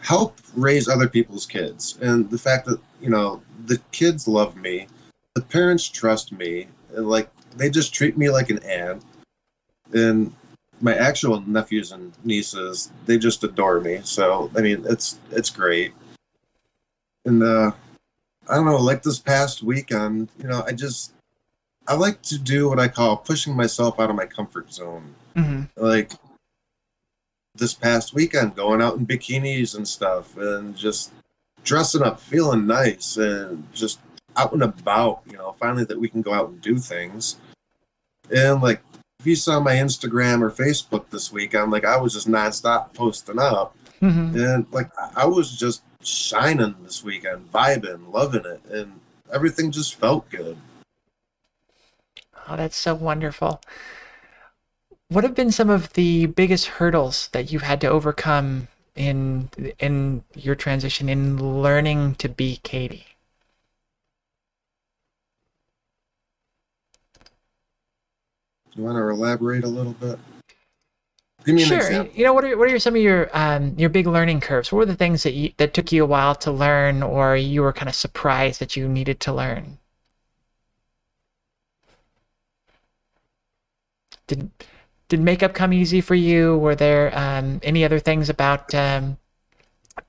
help 0.00 0.36
raise 0.54 0.90
other 0.90 1.08
people's 1.08 1.46
kids, 1.46 1.96
and 2.02 2.28
the 2.28 2.36
fact 2.36 2.66
that 2.66 2.78
you 3.00 3.08
know 3.08 3.40
the 3.64 3.80
kids 3.92 4.28
love 4.28 4.56
me, 4.56 4.88
the 5.34 5.40
parents 5.40 5.88
trust 5.88 6.32
me, 6.32 6.66
and 6.94 7.08
like 7.08 7.30
they 7.56 7.70
just 7.70 7.94
treat 7.94 8.18
me 8.18 8.28
like 8.28 8.50
an 8.50 8.62
aunt, 8.62 9.02
and 9.94 10.34
my 10.82 10.94
actual 10.94 11.40
nephews 11.48 11.92
and 11.92 12.12
nieces 12.24 12.92
they 13.06 13.16
just 13.16 13.42
adore 13.42 13.80
me. 13.80 14.00
So 14.04 14.50
i 14.54 14.60
mean 14.60 14.84
it's 14.86 15.18
it's 15.30 15.48
great. 15.48 15.94
And 17.24 17.42
uh 17.42 17.70
i 18.48 18.56
don't 18.56 18.66
know 18.66 18.76
like 18.76 19.02
this 19.02 19.18
past 19.18 19.62
weekend 19.62 20.28
you 20.38 20.48
know 20.48 20.62
i 20.66 20.72
just 20.72 21.12
i 21.88 21.94
like 21.94 22.20
to 22.22 22.38
do 22.38 22.68
what 22.68 22.78
i 22.78 22.88
call 22.88 23.16
pushing 23.16 23.54
myself 23.54 23.98
out 24.00 24.10
of 24.10 24.16
my 24.16 24.26
comfort 24.26 24.72
zone 24.72 25.14
mm-hmm. 25.34 25.62
like 25.76 26.12
this 27.54 27.74
past 27.74 28.12
weekend 28.12 28.54
going 28.54 28.82
out 28.82 28.96
in 28.96 29.06
bikinis 29.06 29.74
and 29.76 29.88
stuff 29.88 30.36
and 30.36 30.76
just 30.76 31.12
dressing 31.64 32.02
up 32.02 32.20
feeling 32.20 32.66
nice 32.66 33.16
and 33.16 33.72
just 33.72 33.98
out 34.36 34.52
and 34.52 34.62
about 34.62 35.22
you 35.26 35.36
know 35.36 35.52
finally 35.52 35.84
that 35.84 35.98
we 35.98 36.08
can 36.08 36.22
go 36.22 36.32
out 36.32 36.48
and 36.48 36.60
do 36.60 36.78
things 36.78 37.36
and 38.30 38.60
like 38.60 38.80
if 39.20 39.26
you 39.26 39.36
saw 39.36 39.60
my 39.60 39.74
Instagram 39.74 40.40
or 40.42 40.50
Facebook 40.50 41.10
this 41.10 41.32
week, 41.32 41.54
I'm 41.54 41.70
like 41.70 41.84
I 41.84 41.96
was 41.96 42.12
just 42.12 42.28
nonstop 42.28 42.94
posting 42.94 43.38
up, 43.38 43.76
Mm-hmm. 44.02 44.38
and 44.38 44.66
like 44.72 44.90
I 45.16 45.24
was 45.24 45.58
just 45.58 45.82
shining 46.06 46.76
this 46.82 47.02
weekend, 47.02 47.52
vibing, 47.52 48.12
loving 48.12 48.44
it, 48.44 48.60
and 48.70 49.00
everything 49.32 49.70
just 49.70 49.94
felt 49.94 50.28
good. 50.30 50.56
Oh, 52.48 52.56
that's 52.56 52.76
so 52.76 52.94
wonderful. 52.94 53.60
What 55.08 55.24
have 55.24 55.34
been 55.34 55.52
some 55.52 55.70
of 55.70 55.92
the 55.94 56.26
biggest 56.26 56.66
hurdles 56.66 57.28
that 57.32 57.52
you've 57.52 57.62
had 57.62 57.80
to 57.82 57.88
overcome 57.88 58.68
in 58.94 59.50
in 59.78 60.24
your 60.34 60.54
transition 60.54 61.08
in 61.08 61.62
learning 61.62 62.16
to 62.16 62.28
be 62.28 62.60
Katie? 62.62 63.06
You 68.74 68.82
want 68.82 68.96
to 68.96 69.08
elaborate 69.08 69.64
a 69.64 69.68
little 69.68 69.94
bit? 69.94 70.18
Give 71.46 71.54
me 71.54 71.62
an 71.62 71.68
sure. 71.68 71.78
example. 71.78 72.12
You 72.16 72.24
know, 72.24 72.32
what 72.32 72.44
are 72.44 72.58
what 72.58 72.70
are 72.70 72.78
some 72.80 72.96
of 72.96 73.00
your 73.00 73.30
um 73.32 73.74
your 73.78 73.88
big 73.88 74.08
learning 74.08 74.40
curves? 74.40 74.72
What 74.72 74.78
were 74.78 74.86
the 74.86 74.96
things 74.96 75.22
that 75.22 75.32
you 75.32 75.52
that 75.58 75.74
took 75.74 75.92
you 75.92 76.02
a 76.02 76.06
while 76.06 76.34
to 76.34 76.50
learn, 76.50 77.04
or 77.04 77.36
you 77.36 77.62
were 77.62 77.72
kind 77.72 77.88
of 77.88 77.94
surprised 77.94 78.58
that 78.60 78.74
you 78.74 78.88
needed 78.88 79.20
to 79.20 79.32
learn? 79.32 79.78
Did 84.26 84.50
did 85.08 85.20
makeup 85.20 85.54
come 85.54 85.72
easy 85.72 86.00
for 86.00 86.16
you? 86.16 86.58
Were 86.58 86.74
there 86.74 87.16
um, 87.16 87.60
any 87.62 87.84
other 87.84 88.00
things 88.00 88.28
about 88.28 88.74
um, 88.74 89.16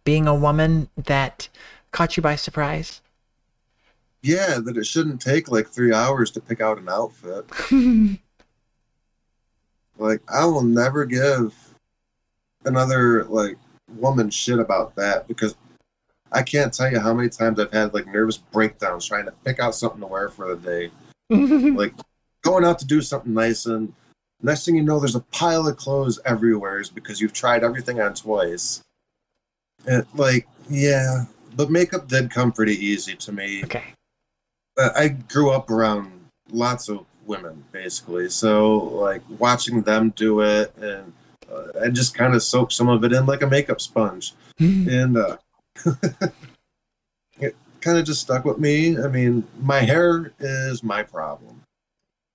being 0.04 0.28
a 0.28 0.34
woman 0.34 0.89
that 0.97 1.50
caught 1.91 2.17
you 2.17 2.23
by 2.23 2.36
surprise? 2.36 3.02
Yeah, 4.23 4.58
that 4.60 4.76
it 4.76 4.88
shouldn't 4.88 5.21
take 5.21 5.50
like 5.50 5.67
three 5.69 5.93
hours 5.93 6.32
to 6.32 6.41
pick 6.41 6.62
out 6.62 6.80
an 6.80 6.89
outfit. 6.89 7.45
Like 9.98 10.22
I 10.32 10.46
will 10.46 10.64
never 10.64 11.06
give 11.06 11.56
another 12.66 13.24
like 13.26 13.58
woman 13.96 14.30
shit 14.30 14.60
about 14.60 14.96
that 14.96 15.28
because 15.28 15.56
I 16.32 16.44
can't 16.44 16.74
tell 16.74 16.92
you 16.92 17.00
how 17.00 17.14
many 17.14 17.30
times 17.30 17.60
I've 17.60 17.72
had 17.72 17.94
like 17.94 18.08
nervous 18.08 18.38
breakdowns 18.38 19.06
trying 19.06 19.26
to 19.26 19.32
pick 19.44 19.60
out 19.60 19.76
something 19.76 20.02
to 20.02 20.08
wear 20.08 20.30
for 20.30 20.56
the 20.56 20.62
day. 20.62 20.92
Like 21.78 21.94
going 22.42 22.64
out 22.64 22.80
to 22.80 22.86
do 22.86 23.02
something 23.02 23.34
nice 23.34 23.66
and 23.66 23.94
next 24.42 24.66
thing 24.66 24.76
you 24.76 24.84
know 24.84 25.00
there's 25.00 25.16
a 25.16 25.22
pile 25.22 25.68
of 25.68 25.78
clothes 25.78 26.20
everywhere 26.26 26.82
because 26.94 27.20
you've 27.20 27.34
tried 27.34 27.64
everything 27.64 28.00
on 28.00 28.14
twice. 28.14 28.82
And 29.86 30.06
like, 30.14 30.48
yeah, 30.70 31.26
but 31.56 31.70
makeup 31.70 32.08
did 32.08 32.32
come 32.32 32.52
pretty 32.52 32.74
easy 32.74 33.16
to 33.16 33.32
me. 33.32 33.64
okay. 33.64 33.84
Uh, 34.78 34.90
I 34.96 35.08
grew 35.10 35.50
up 35.50 35.72
around 35.72 36.12
lots 36.52 36.88
of 36.88 37.06
women, 37.28 37.63
basically. 37.72 38.30
So, 38.30 38.78
like, 38.78 39.22
watching 39.38 39.82
them 39.82 40.12
do 40.16 40.42
it, 40.42 40.74
and 40.78 41.13
uh, 41.52 41.84
I 41.84 41.90
just 41.90 42.16
kind 42.16 42.34
of 42.34 42.42
soak 42.42 42.72
some 42.72 42.90
of 42.90 43.04
it 43.04 43.13
in 43.13 43.26
like 43.26 43.42
a 43.42 43.48
makeup 43.48 43.82
sponge. 43.82 44.34
And 44.60 45.18
uh, 45.18 45.38
it 47.40 47.56
kind 47.82 47.98
of 47.98 48.06
just 48.06 48.22
stuck 48.22 48.46
with 48.46 48.58
me. 48.58 48.98
I 48.98 49.08
mean, 49.08 49.48
my 49.62 49.80
hair 49.80 50.34
is 50.40 50.84
my 50.84 51.04
problem. 51.04 51.62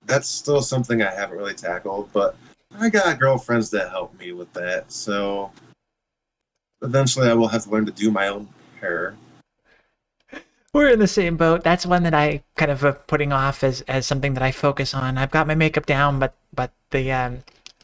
That's 0.05 0.27
still 0.27 0.61
something 0.61 1.01
I 1.01 1.13
haven't 1.13 1.37
really 1.37 1.53
tackled, 1.53 2.09
but 2.13 2.35
I 2.79 2.89
got 2.89 3.19
girlfriends 3.19 3.69
that 3.71 3.89
help 3.89 4.17
me 4.19 4.31
with 4.31 4.51
that. 4.53 4.91
So, 4.91 5.51
eventually, 6.81 7.29
I 7.29 7.33
will 7.33 7.47
have 7.49 7.63
to 7.63 7.69
learn 7.69 7.85
to 7.85 7.91
do 7.91 8.11
my 8.11 8.27
own 8.27 8.47
hair. 8.79 9.15
We're 10.73 10.89
in 10.89 10.99
the 10.99 11.07
same 11.07 11.37
boat. 11.37 11.63
That's 11.63 11.85
one 11.85 12.03
that 12.03 12.15
I 12.15 12.43
kind 12.55 12.71
of 12.71 12.83
uh, 12.83 12.93
putting 13.07 13.31
off 13.31 13.63
as, 13.63 13.81
as 13.81 14.07
something 14.07 14.33
that 14.33 14.43
I 14.43 14.51
focus 14.51 14.93
on. 14.95 15.19
I've 15.19 15.31
got 15.31 15.47
my 15.47 15.55
makeup 15.55 15.85
down, 15.85 16.19
but 16.19 16.33
but 16.53 16.71
the 16.89 17.11
um, 17.11 17.43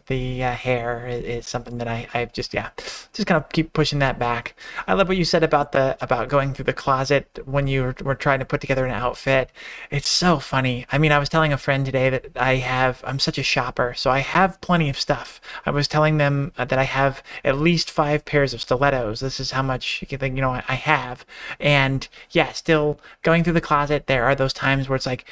the 0.09 0.43
uh, 0.43 0.51
hair 0.51 1.07
is, 1.07 1.23
is 1.23 1.47
something 1.47 1.77
that 1.77 1.87
I, 1.87 2.07
I 2.13 2.25
just 2.25 2.53
yeah 2.53 2.71
just 3.13 3.27
kind 3.27 3.41
of 3.41 3.49
keep 3.49 3.73
pushing 3.73 3.99
that 3.99 4.19
back. 4.19 4.55
I 4.87 4.93
love 4.93 5.07
what 5.07 5.17
you 5.17 5.23
said 5.23 5.43
about 5.43 5.71
the 5.71 5.97
about 6.01 6.29
going 6.29 6.53
through 6.53 6.65
the 6.65 6.73
closet 6.73 7.39
when 7.45 7.67
you 7.67 7.83
were, 7.83 7.95
were 8.03 8.15
trying 8.15 8.39
to 8.39 8.45
put 8.45 8.59
together 8.59 8.85
an 8.85 8.91
outfit. 8.91 9.51
It's 9.91 10.09
so 10.09 10.39
funny. 10.39 10.85
I 10.91 10.97
mean, 10.97 11.11
I 11.11 11.19
was 11.19 11.29
telling 11.29 11.53
a 11.53 11.57
friend 11.57 11.85
today 11.85 12.09
that 12.09 12.31
I 12.35 12.55
have 12.55 13.03
I'm 13.05 13.19
such 13.19 13.37
a 13.37 13.43
shopper, 13.43 13.93
so 13.95 14.09
I 14.09 14.19
have 14.19 14.59
plenty 14.61 14.89
of 14.89 14.99
stuff. 14.99 15.39
I 15.65 15.71
was 15.71 15.87
telling 15.87 16.17
them 16.17 16.51
uh, 16.57 16.65
that 16.65 16.79
I 16.79 16.83
have 16.83 17.23
at 17.45 17.59
least 17.59 17.91
five 17.91 18.25
pairs 18.25 18.53
of 18.53 18.61
stilettos. 18.61 19.19
This 19.19 19.39
is 19.39 19.51
how 19.51 19.61
much 19.61 20.03
you 20.09 20.17
know 20.31 20.61
I 20.67 20.75
have, 20.75 21.23
and 21.59 22.07
yeah, 22.31 22.51
still 22.51 22.99
going 23.21 23.43
through 23.43 23.53
the 23.53 23.61
closet. 23.61 24.07
There 24.07 24.25
are 24.25 24.35
those 24.35 24.53
times 24.53 24.89
where 24.89 24.95
it's 24.95 25.05
like 25.05 25.25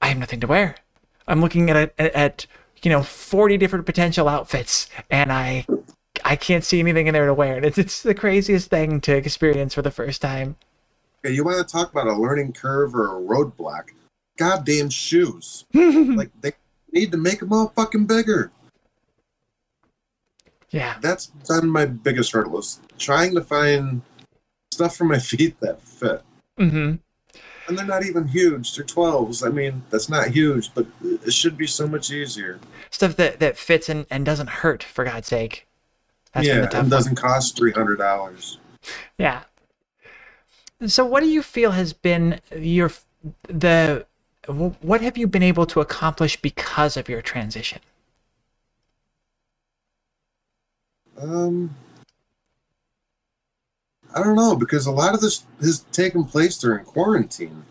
I 0.00 0.06
have 0.06 0.18
nothing 0.18 0.40
to 0.40 0.46
wear. 0.46 0.76
I'm 1.26 1.40
looking 1.40 1.68
at 1.68 1.76
at, 1.76 2.14
at 2.14 2.46
you 2.82 2.90
know 2.90 3.02
40 3.02 3.56
different 3.58 3.86
potential 3.86 4.28
outfits 4.28 4.88
and 5.10 5.32
i 5.32 5.66
i 6.24 6.36
can't 6.36 6.64
see 6.64 6.80
anything 6.80 7.06
in 7.06 7.14
there 7.14 7.26
to 7.26 7.34
wear 7.34 7.56
and 7.56 7.64
it's, 7.64 7.78
it's 7.78 8.02
the 8.02 8.14
craziest 8.14 8.70
thing 8.70 9.00
to 9.02 9.16
experience 9.16 9.74
for 9.74 9.82
the 9.82 9.90
first 9.90 10.20
time 10.22 10.56
Okay, 11.24 11.34
you 11.34 11.44
want 11.44 11.58
to 11.58 11.72
talk 11.72 11.92
about 11.92 12.08
a 12.08 12.12
learning 12.14 12.52
curve 12.52 12.96
or 12.96 13.16
a 13.16 13.20
roadblock? 13.20 13.90
Goddamn 14.36 14.90
shoes. 14.90 15.64
like 15.72 16.30
they 16.40 16.50
need 16.90 17.12
to 17.12 17.16
make 17.16 17.38
them 17.38 17.52
all 17.52 17.68
fucking 17.76 18.06
bigger. 18.06 18.50
yeah 20.70 20.96
That's 21.00 21.26
been 21.48 21.68
my 21.68 21.84
biggest 21.86 22.32
hurdle 22.32 22.58
is 22.58 22.80
trying 22.98 23.34
to 23.36 23.40
find 23.40 24.02
stuff 24.72 24.96
for 24.96 25.04
my 25.04 25.18
feet 25.30 25.60
that 25.60 25.80
fit. 25.80 26.22
hmm 26.58 26.94
And 27.68 27.78
they're 27.78 27.86
not 27.86 28.04
even 28.04 28.28
huge. 28.28 28.74
They're 28.74 28.84
12s. 28.84 29.46
I 29.46 29.50
mean, 29.50 29.82
that's 29.90 30.08
not 30.08 30.28
huge, 30.28 30.74
but 30.74 30.86
it 31.02 31.32
should 31.32 31.56
be 31.56 31.66
so 31.66 31.86
much 31.86 32.10
easier. 32.10 32.58
stuff 32.90 33.16
that 33.16 33.38
that 33.40 33.56
fits 33.56 33.88
and, 33.88 34.06
and 34.10 34.24
doesn't 34.26 34.48
hurt 34.62 34.82
for 34.82 35.04
god's 35.04 35.28
sake 35.28 35.66
That's 36.32 36.46
yeah, 36.46 36.64
and 36.64 36.72
one. 36.74 36.88
doesn't 36.88 37.16
cost 37.16 37.56
$300. 37.56 38.56
yeah 39.18 39.42
so 40.86 41.04
what 41.04 41.22
do 41.22 41.28
you 41.28 41.42
feel 41.42 41.70
has 41.70 41.92
been 41.92 42.40
your 42.56 42.90
the 43.48 44.04
what 44.48 45.00
have 45.00 45.16
you 45.16 45.26
been 45.28 45.42
able 45.44 45.64
to 45.66 45.80
accomplish 45.80 46.36
because 46.42 46.96
of 46.96 47.08
your 47.08 47.22
transition 47.22 47.78
Um, 51.16 51.74
I 54.14 54.22
don't 54.22 54.36
know, 54.36 54.54
because 54.54 54.86
a 54.86 54.90
lot 54.92 55.14
of 55.14 55.20
this 55.20 55.44
has 55.60 55.80
taken 55.92 56.24
place 56.24 56.58
during 56.58 56.84
quarantine. 56.84 57.64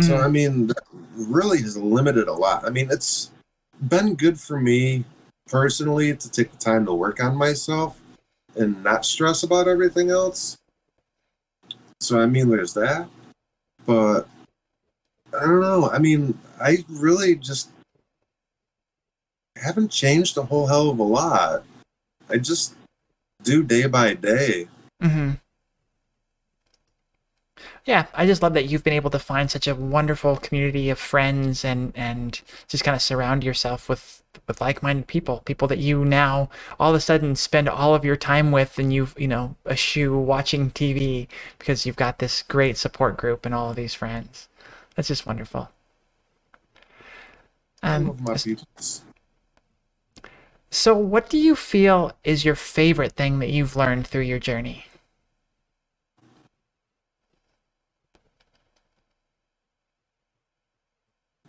So 0.00 0.16
Mhm. 0.16 0.24
I 0.24 0.28
mean, 0.28 0.66
that 0.68 0.84
really 1.16 1.60
has 1.62 1.76
limited 1.76 2.28
a 2.28 2.32
lot. 2.32 2.64
I 2.66 2.70
mean, 2.70 2.88
it's 2.90 3.30
been 3.88 4.14
good 4.14 4.38
for 4.38 4.60
me 4.60 5.04
personally 5.48 6.14
to 6.16 6.30
take 6.30 6.52
the 6.52 6.58
time 6.58 6.84
to 6.86 6.92
work 6.94 7.20
on 7.22 7.34
myself 7.36 8.00
and 8.54 8.82
not 8.82 9.04
stress 9.04 9.42
about 9.42 9.66
everything 9.68 10.10
else. 10.10 10.56
So 12.00 12.20
I 12.20 12.26
mean, 12.26 12.48
there's 12.48 12.74
that. 12.74 13.08
but 13.86 14.28
I 15.32 15.40
don't 15.40 15.60
know. 15.60 15.88
I 15.88 15.98
mean, 15.98 16.38
I 16.60 16.84
really 16.88 17.34
just 17.36 17.70
haven't 19.56 19.90
changed 19.90 20.36
a 20.36 20.42
whole 20.42 20.66
hell 20.66 20.90
of 20.90 20.98
a 20.98 21.02
lot. 21.02 21.64
I 22.28 22.36
just 22.38 22.74
do 23.42 23.62
day 23.62 23.86
by 23.86 24.12
day. 24.14 24.68
Mm-hmm. 25.02 25.30
Yeah, 27.84 28.06
I 28.14 28.26
just 28.26 28.42
love 28.42 28.54
that 28.54 28.66
you've 28.66 28.84
been 28.84 28.92
able 28.92 29.10
to 29.10 29.18
find 29.18 29.50
such 29.50 29.66
a 29.66 29.74
wonderful 29.74 30.36
community 30.36 30.90
of 30.90 30.98
friends 30.98 31.64
and 31.64 31.92
and 31.96 32.40
just 32.68 32.84
kind 32.84 32.94
of 32.94 33.02
surround 33.02 33.42
yourself 33.42 33.88
with 33.88 34.22
with 34.46 34.60
like-minded 34.60 35.06
people, 35.08 35.40
people 35.44 35.66
that 35.68 35.78
you 35.78 36.04
now 36.04 36.50
all 36.78 36.90
of 36.90 36.96
a 36.96 37.00
sudden 37.00 37.34
spend 37.34 37.68
all 37.68 37.94
of 37.94 38.04
your 38.04 38.16
time 38.16 38.52
with, 38.52 38.78
and 38.78 38.92
you've 38.92 39.14
you 39.18 39.28
know 39.28 39.56
eschew 39.66 40.16
watching 40.16 40.70
TV 40.70 41.28
because 41.58 41.86
you've 41.86 41.96
got 41.96 42.18
this 42.18 42.42
great 42.42 42.76
support 42.76 43.16
group 43.16 43.44
and 43.46 43.54
all 43.54 43.70
of 43.70 43.76
these 43.76 43.94
friends. 43.94 44.48
That's 44.94 45.08
just 45.08 45.26
wonderful. 45.26 45.70
Um, 47.82 48.04
I 48.04 48.08
love 48.08 48.20
my 48.20 48.34
people. 48.34 48.66
So, 50.70 50.96
what 50.96 51.30
do 51.30 51.38
you 51.38 51.56
feel 51.56 52.12
is 52.24 52.44
your 52.44 52.54
favorite 52.54 53.12
thing 53.12 53.38
that 53.38 53.50
you've 53.50 53.76
learned 53.76 54.06
through 54.06 54.22
your 54.22 54.38
journey? 54.38 54.84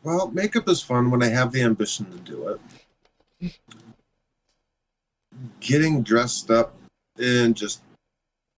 Well, 0.03 0.31
makeup 0.31 0.69
is 0.69 0.81
fun 0.81 1.11
when 1.11 1.21
I 1.21 1.27
have 1.27 1.51
the 1.51 1.61
ambition 1.61 2.09
to 2.11 2.17
do 2.17 2.47
it. 2.47 3.51
Getting 5.59 6.01
dressed 6.01 6.49
up 6.49 6.73
and 7.17 7.55
just 7.55 7.81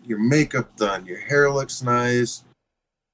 your 0.05 0.19
makeup 0.19 0.75
done, 0.77 1.05
your 1.07 1.19
hair 1.19 1.51
looks 1.51 1.81
nice, 1.81 2.43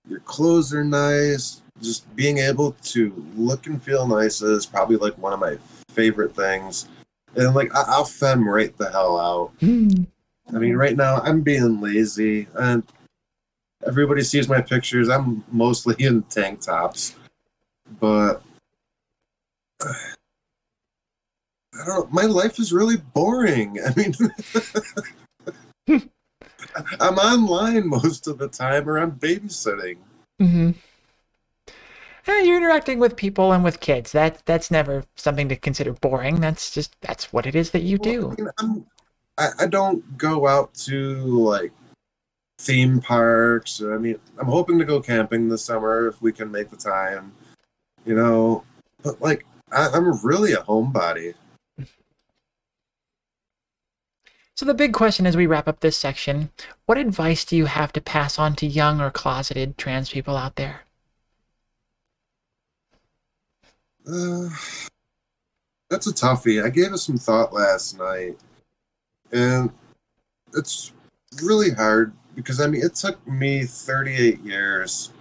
your 0.08 0.20
clothes 0.22 0.74
are 0.74 0.84
nice. 0.84 1.62
Just 1.82 2.14
being 2.16 2.40
able 2.40 2.72
to 2.84 3.26
look 3.36 3.68
and 3.68 3.82
feel 3.82 4.08
nice 4.08 4.42
is 4.42 4.66
probably 4.66 4.98
like 4.98 5.18
one 5.18 5.32
of 5.32 5.40
my 5.40 5.58
favorite 5.90 6.36
things. 6.36 6.88
And 7.38 7.56
like 7.56 7.74
I- 7.74 7.98
will 7.98 8.06
fem 8.06 8.48
right 8.48 8.76
the 8.78 8.90
hell 8.90 9.20
out. 9.20 9.58
Mm. 9.60 10.08
I 10.54 10.58
mean, 10.58 10.76
right 10.76 10.96
now 10.96 11.18
I'm 11.18 11.42
being 11.42 11.80
lazy, 11.80 12.48
and 12.56 12.84
everybody 13.86 14.24
sees 14.24 14.50
my 14.50 14.62
pictures. 14.62 15.10
I'm 15.10 15.44
mostly 15.52 15.96
in 16.04 16.24
tank 16.24 16.62
tops, 16.62 17.16
but 18.00 18.42
I 19.84 19.94
don't. 21.86 22.12
My 22.12 22.24
life 22.24 22.60
is 22.60 22.74
really 22.74 22.98
boring. 22.98 23.80
I 23.86 23.94
mean. 23.96 24.14
I'm 27.00 27.18
online 27.18 27.88
most 27.88 28.28
of 28.28 28.38
the 28.38 28.48
time, 28.48 28.88
or 28.90 29.00
I'm 29.00 29.12
babysitting. 29.12 29.98
Mm-hmm. 30.42 30.72
You're 32.28 32.58
interacting 32.58 33.00
with 33.00 33.16
people 33.16 33.54
and 33.54 33.64
with 33.64 33.80
kids. 33.80 34.12
That 34.12 34.42
that's 34.46 34.70
never 34.70 35.04
something 35.16 35.50
to 35.50 35.56
consider 35.56 35.94
boring. 35.94 36.42
That's 36.42 36.72
just 36.72 36.96
that's 37.02 37.32
what 37.32 37.46
it 37.46 37.56
is 37.56 37.72
that 37.72 37.84
you 37.84 37.98
do. 37.98 38.36
Well, 38.38 38.52
I, 38.60 38.66
mean, 38.66 38.86
I, 39.38 39.50
I 39.60 39.68
don't 39.68 40.18
go 40.18 40.48
out 40.48 40.74
to 40.86 41.16
like 41.24 41.72
theme 42.60 43.00
parks. 43.00 43.82
I 43.82 43.98
mean, 43.98 44.20
I'm 44.40 44.48
hoping 44.48 44.78
to 44.80 44.86
go 44.86 45.00
camping 45.00 45.50
this 45.50 45.64
summer 45.64 46.08
if 46.08 46.22
we 46.22 46.32
can 46.32 46.52
make 46.52 46.70
the 46.70 46.78
time. 46.78 47.34
You 48.06 48.16
know, 48.16 48.64
but 49.04 49.22
like 49.22 49.46
I, 49.72 49.90
I'm 49.90 50.20
really 50.26 50.54
a 50.54 50.58
homebody. 50.58 51.34
So, 54.56 54.66
the 54.66 54.74
big 54.74 54.94
question 54.94 55.28
as 55.28 55.38
we 55.38 55.46
wrap 55.46 55.68
up 55.68 55.82
this 55.82 55.98
section 55.98 56.50
what 56.88 56.98
advice 56.98 57.46
do 57.46 57.56
you 57.56 57.66
have 57.66 57.94
to 57.94 58.02
pass 58.02 58.40
on 58.40 58.56
to 58.56 58.66
young 58.66 59.00
or 59.00 59.12
closeted 59.12 59.78
trans 59.78 60.10
people 60.10 60.36
out 60.36 60.56
there? 60.56 60.87
Uh, 64.10 64.50
that's 65.90 66.08
a 66.08 66.14
toughie. 66.14 66.64
I 66.64 66.70
gave 66.70 66.94
it 66.94 66.98
some 66.98 67.18
thought 67.18 67.54
last 67.54 67.98
night, 67.98 68.38
and 69.32 69.72
it's 70.54 70.94
really 71.44 71.72
hard 71.72 72.14
because 72.36 72.62
I 72.62 72.68
mean, 72.68 72.84
it 72.84 72.96
took 72.96 73.26
me 73.28 73.66
38 73.66 74.42
years 74.42 75.12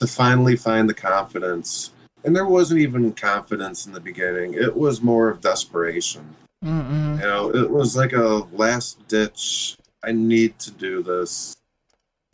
to 0.00 0.06
finally 0.06 0.56
find 0.56 0.88
the 0.88 0.94
confidence. 0.94 1.90
And 2.24 2.34
there 2.34 2.46
wasn't 2.46 2.80
even 2.80 3.12
confidence 3.12 3.86
in 3.86 3.92
the 3.92 4.00
beginning, 4.00 4.54
it 4.54 4.74
was 4.74 5.02
more 5.02 5.28
of 5.28 5.42
desperation 5.42 6.34
Mm-mm. 6.64 7.20
You 7.20 7.26
know, 7.26 7.54
it 7.54 7.70
was 7.70 7.96
like 7.96 8.12
a 8.12 8.46
last 8.52 9.06
ditch. 9.06 9.76
I 10.02 10.12
need 10.12 10.58
to 10.60 10.70
do 10.70 11.02
this. 11.02 11.56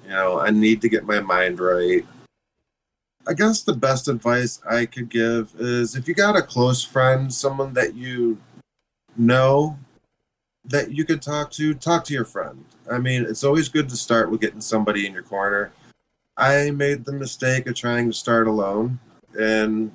You 0.04 0.10
know, 0.10 0.38
I 0.38 0.50
need 0.50 0.80
to 0.82 0.88
get 0.88 1.04
my 1.04 1.20
mind 1.20 1.58
right. 1.58 2.06
I 3.30 3.32
guess 3.32 3.62
the 3.62 3.72
best 3.72 4.08
advice 4.08 4.60
I 4.68 4.86
could 4.86 5.08
give 5.08 5.54
is 5.58 5.94
if 5.94 6.08
you 6.08 6.14
got 6.14 6.36
a 6.36 6.42
close 6.42 6.84
friend, 6.84 7.32
someone 7.32 7.72
that 7.74 7.94
you 7.94 8.38
know 9.16 9.78
that 10.64 10.90
you 10.90 11.04
could 11.04 11.22
talk 11.22 11.50
to, 11.52 11.72
talk 11.74 12.04
to 12.04 12.12
your 12.12 12.24
friend. 12.24 12.64
I 12.90 12.98
mean, 12.98 13.22
it's 13.22 13.44
always 13.44 13.68
good 13.68 13.88
to 13.88 13.96
start 13.96 14.30
with 14.30 14.40
getting 14.40 14.60
somebody 14.60 15.06
in 15.06 15.12
your 15.12 15.22
corner. 15.22 15.72
I 16.36 16.70
made 16.72 17.04
the 17.04 17.12
mistake 17.12 17.66
of 17.66 17.76
trying 17.76 18.08
to 18.08 18.12
start 18.12 18.48
alone, 18.48 18.98
and 19.38 19.92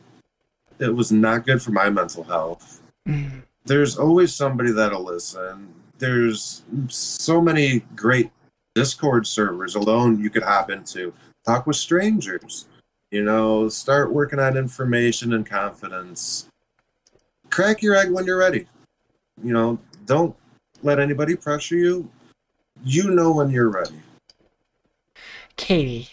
it 0.80 0.96
was 0.96 1.12
not 1.12 1.46
good 1.46 1.62
for 1.62 1.72
my 1.72 1.90
mental 1.90 2.24
health. 2.24 2.82
Mm 3.08 3.44
there's 3.66 3.98
always 3.98 4.34
somebody 4.34 4.72
that'll 4.72 5.04
listen. 5.04 5.74
There's 5.98 6.64
so 6.88 7.42
many 7.42 7.80
great 7.96 8.32
Discord 8.76 9.26
servers 9.26 9.76
alone 9.76 10.20
you 10.20 10.30
could 10.30 10.44
hop 10.44 10.70
into. 10.70 11.14
Talk 11.46 11.66
with 11.66 11.76
strangers. 11.76 12.68
You 13.12 13.24
know, 13.24 13.70
start 13.70 14.12
working 14.12 14.40
on 14.40 14.58
information 14.58 15.34
and 15.34 15.46
confidence. 15.46 16.48
Crack 17.50 17.82
your 17.82 17.96
egg 17.96 18.12
when 18.12 18.26
you're 18.26 18.38
ready. 18.38 18.68
You 19.44 19.54
know, 19.54 19.80
don't 20.06 20.36
let 20.82 21.00
anybody 21.00 21.36
pressure 21.36 21.76
you. 21.76 22.10
You 22.84 23.12
know 23.12 23.32
when 23.32 23.50
you're 23.50 23.70
ready. 23.70 24.02
Katie, 25.56 26.10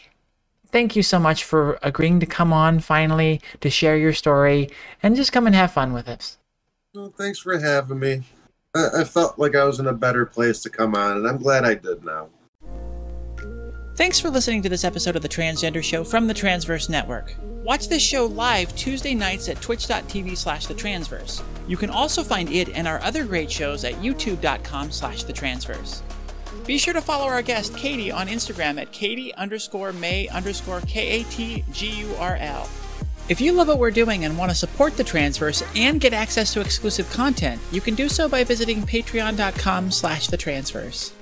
thank 0.69 0.95
you 0.95 1.03
so 1.03 1.19
much 1.19 1.45
for 1.45 1.79
agreeing 1.83 2.21
to 2.21 2.27
come 2.27 2.53
on 2.53 2.79
finally 2.81 3.41
to 3.61 3.71
share 3.71 3.97
your 3.97 4.13
story 4.13 4.71
and 5.03 5.17
just 5.17 5.33
come 5.33 5.47
and 5.47 5.55
have 5.55 5.73
fun 5.73 5.93
with 5.93 6.09
us. 6.09 6.39
Well, 6.95 7.13
thanks 7.17 7.39
for 7.39 7.59
having 7.59 7.99
me. 7.99 8.23
I, 8.75 9.01
I 9.01 9.05
felt 9.05 9.39
like 9.39 9.57
I 9.57 9.65
was 9.65 9.81
in 9.81 9.87
a 9.87 9.93
better 9.93 10.27
place 10.27 10.61
to 10.63 10.71
come 10.71 10.95
on, 10.95 11.17
and 11.17 11.27
I'm 11.27 11.39
glad 11.39 11.65
I 11.65 11.75
did 11.75 12.05
now. 12.05 12.29
Thanks 14.03 14.19
for 14.19 14.31
listening 14.31 14.63
to 14.63 14.69
this 14.69 14.83
episode 14.83 15.15
of 15.15 15.23
The 15.23 15.29
Transgender 15.29 15.81
Show 15.81 16.03
from 16.03 16.27
the 16.27 16.35
Transverse 16.35 16.89
Network. 16.89 17.37
Watch 17.63 17.87
this 17.87 18.03
show 18.03 18.27
live 18.27 18.75
Tuesday 18.75 19.15
nights 19.15 19.49
at 19.49 19.61
twitch.tv 19.61 20.37
slash 20.37 20.67
the 20.67 20.75
transverse. 20.75 21.41
You 21.69 21.77
can 21.77 21.89
also 21.89 22.25
find 22.25 22.51
it 22.51 22.71
and 22.71 22.89
our 22.89 23.01
other 23.03 23.25
great 23.25 23.49
shows 23.49 23.85
at 23.85 23.95
youtube.com 24.03 24.91
slash 24.91 25.23
the 25.23 25.33
transverse. 25.33 26.03
Be 26.67 26.79
sure 26.79 26.95
to 26.95 27.01
follow 27.01 27.27
our 27.27 27.43
guest 27.43 27.77
Katie 27.77 28.11
on 28.11 28.27
Instagram 28.27 28.81
at 28.81 28.91
Katie 28.91 29.33
underscore 29.37 29.93
May 29.93 30.27
underscore 30.27 30.81
K 30.81 31.21
A 31.21 31.25
T 31.27 31.65
G 31.71 32.01
U 32.01 32.13
R 32.19 32.35
L. 32.41 32.69
If 33.29 33.41
you 33.41 33.53
love 33.53 33.69
what 33.69 33.79
we're 33.79 33.93
doing 33.93 34.25
and 34.25 34.37
want 34.37 34.51
to 34.51 34.57
support 34.57 34.97
the 34.97 35.05
Transverse 35.05 35.63
and 35.77 36.01
get 36.01 36.13
access 36.13 36.53
to 36.55 36.61
exclusive 36.61 37.09
content, 37.11 37.61
you 37.71 37.81
can 37.81 37.95
do 37.95 38.09
so 38.09 38.29
by 38.29 38.43
visiting 38.43 38.83
patreon.com 38.83 39.93
slash 39.93 40.27
the 40.27 40.37
transverse. 40.37 41.13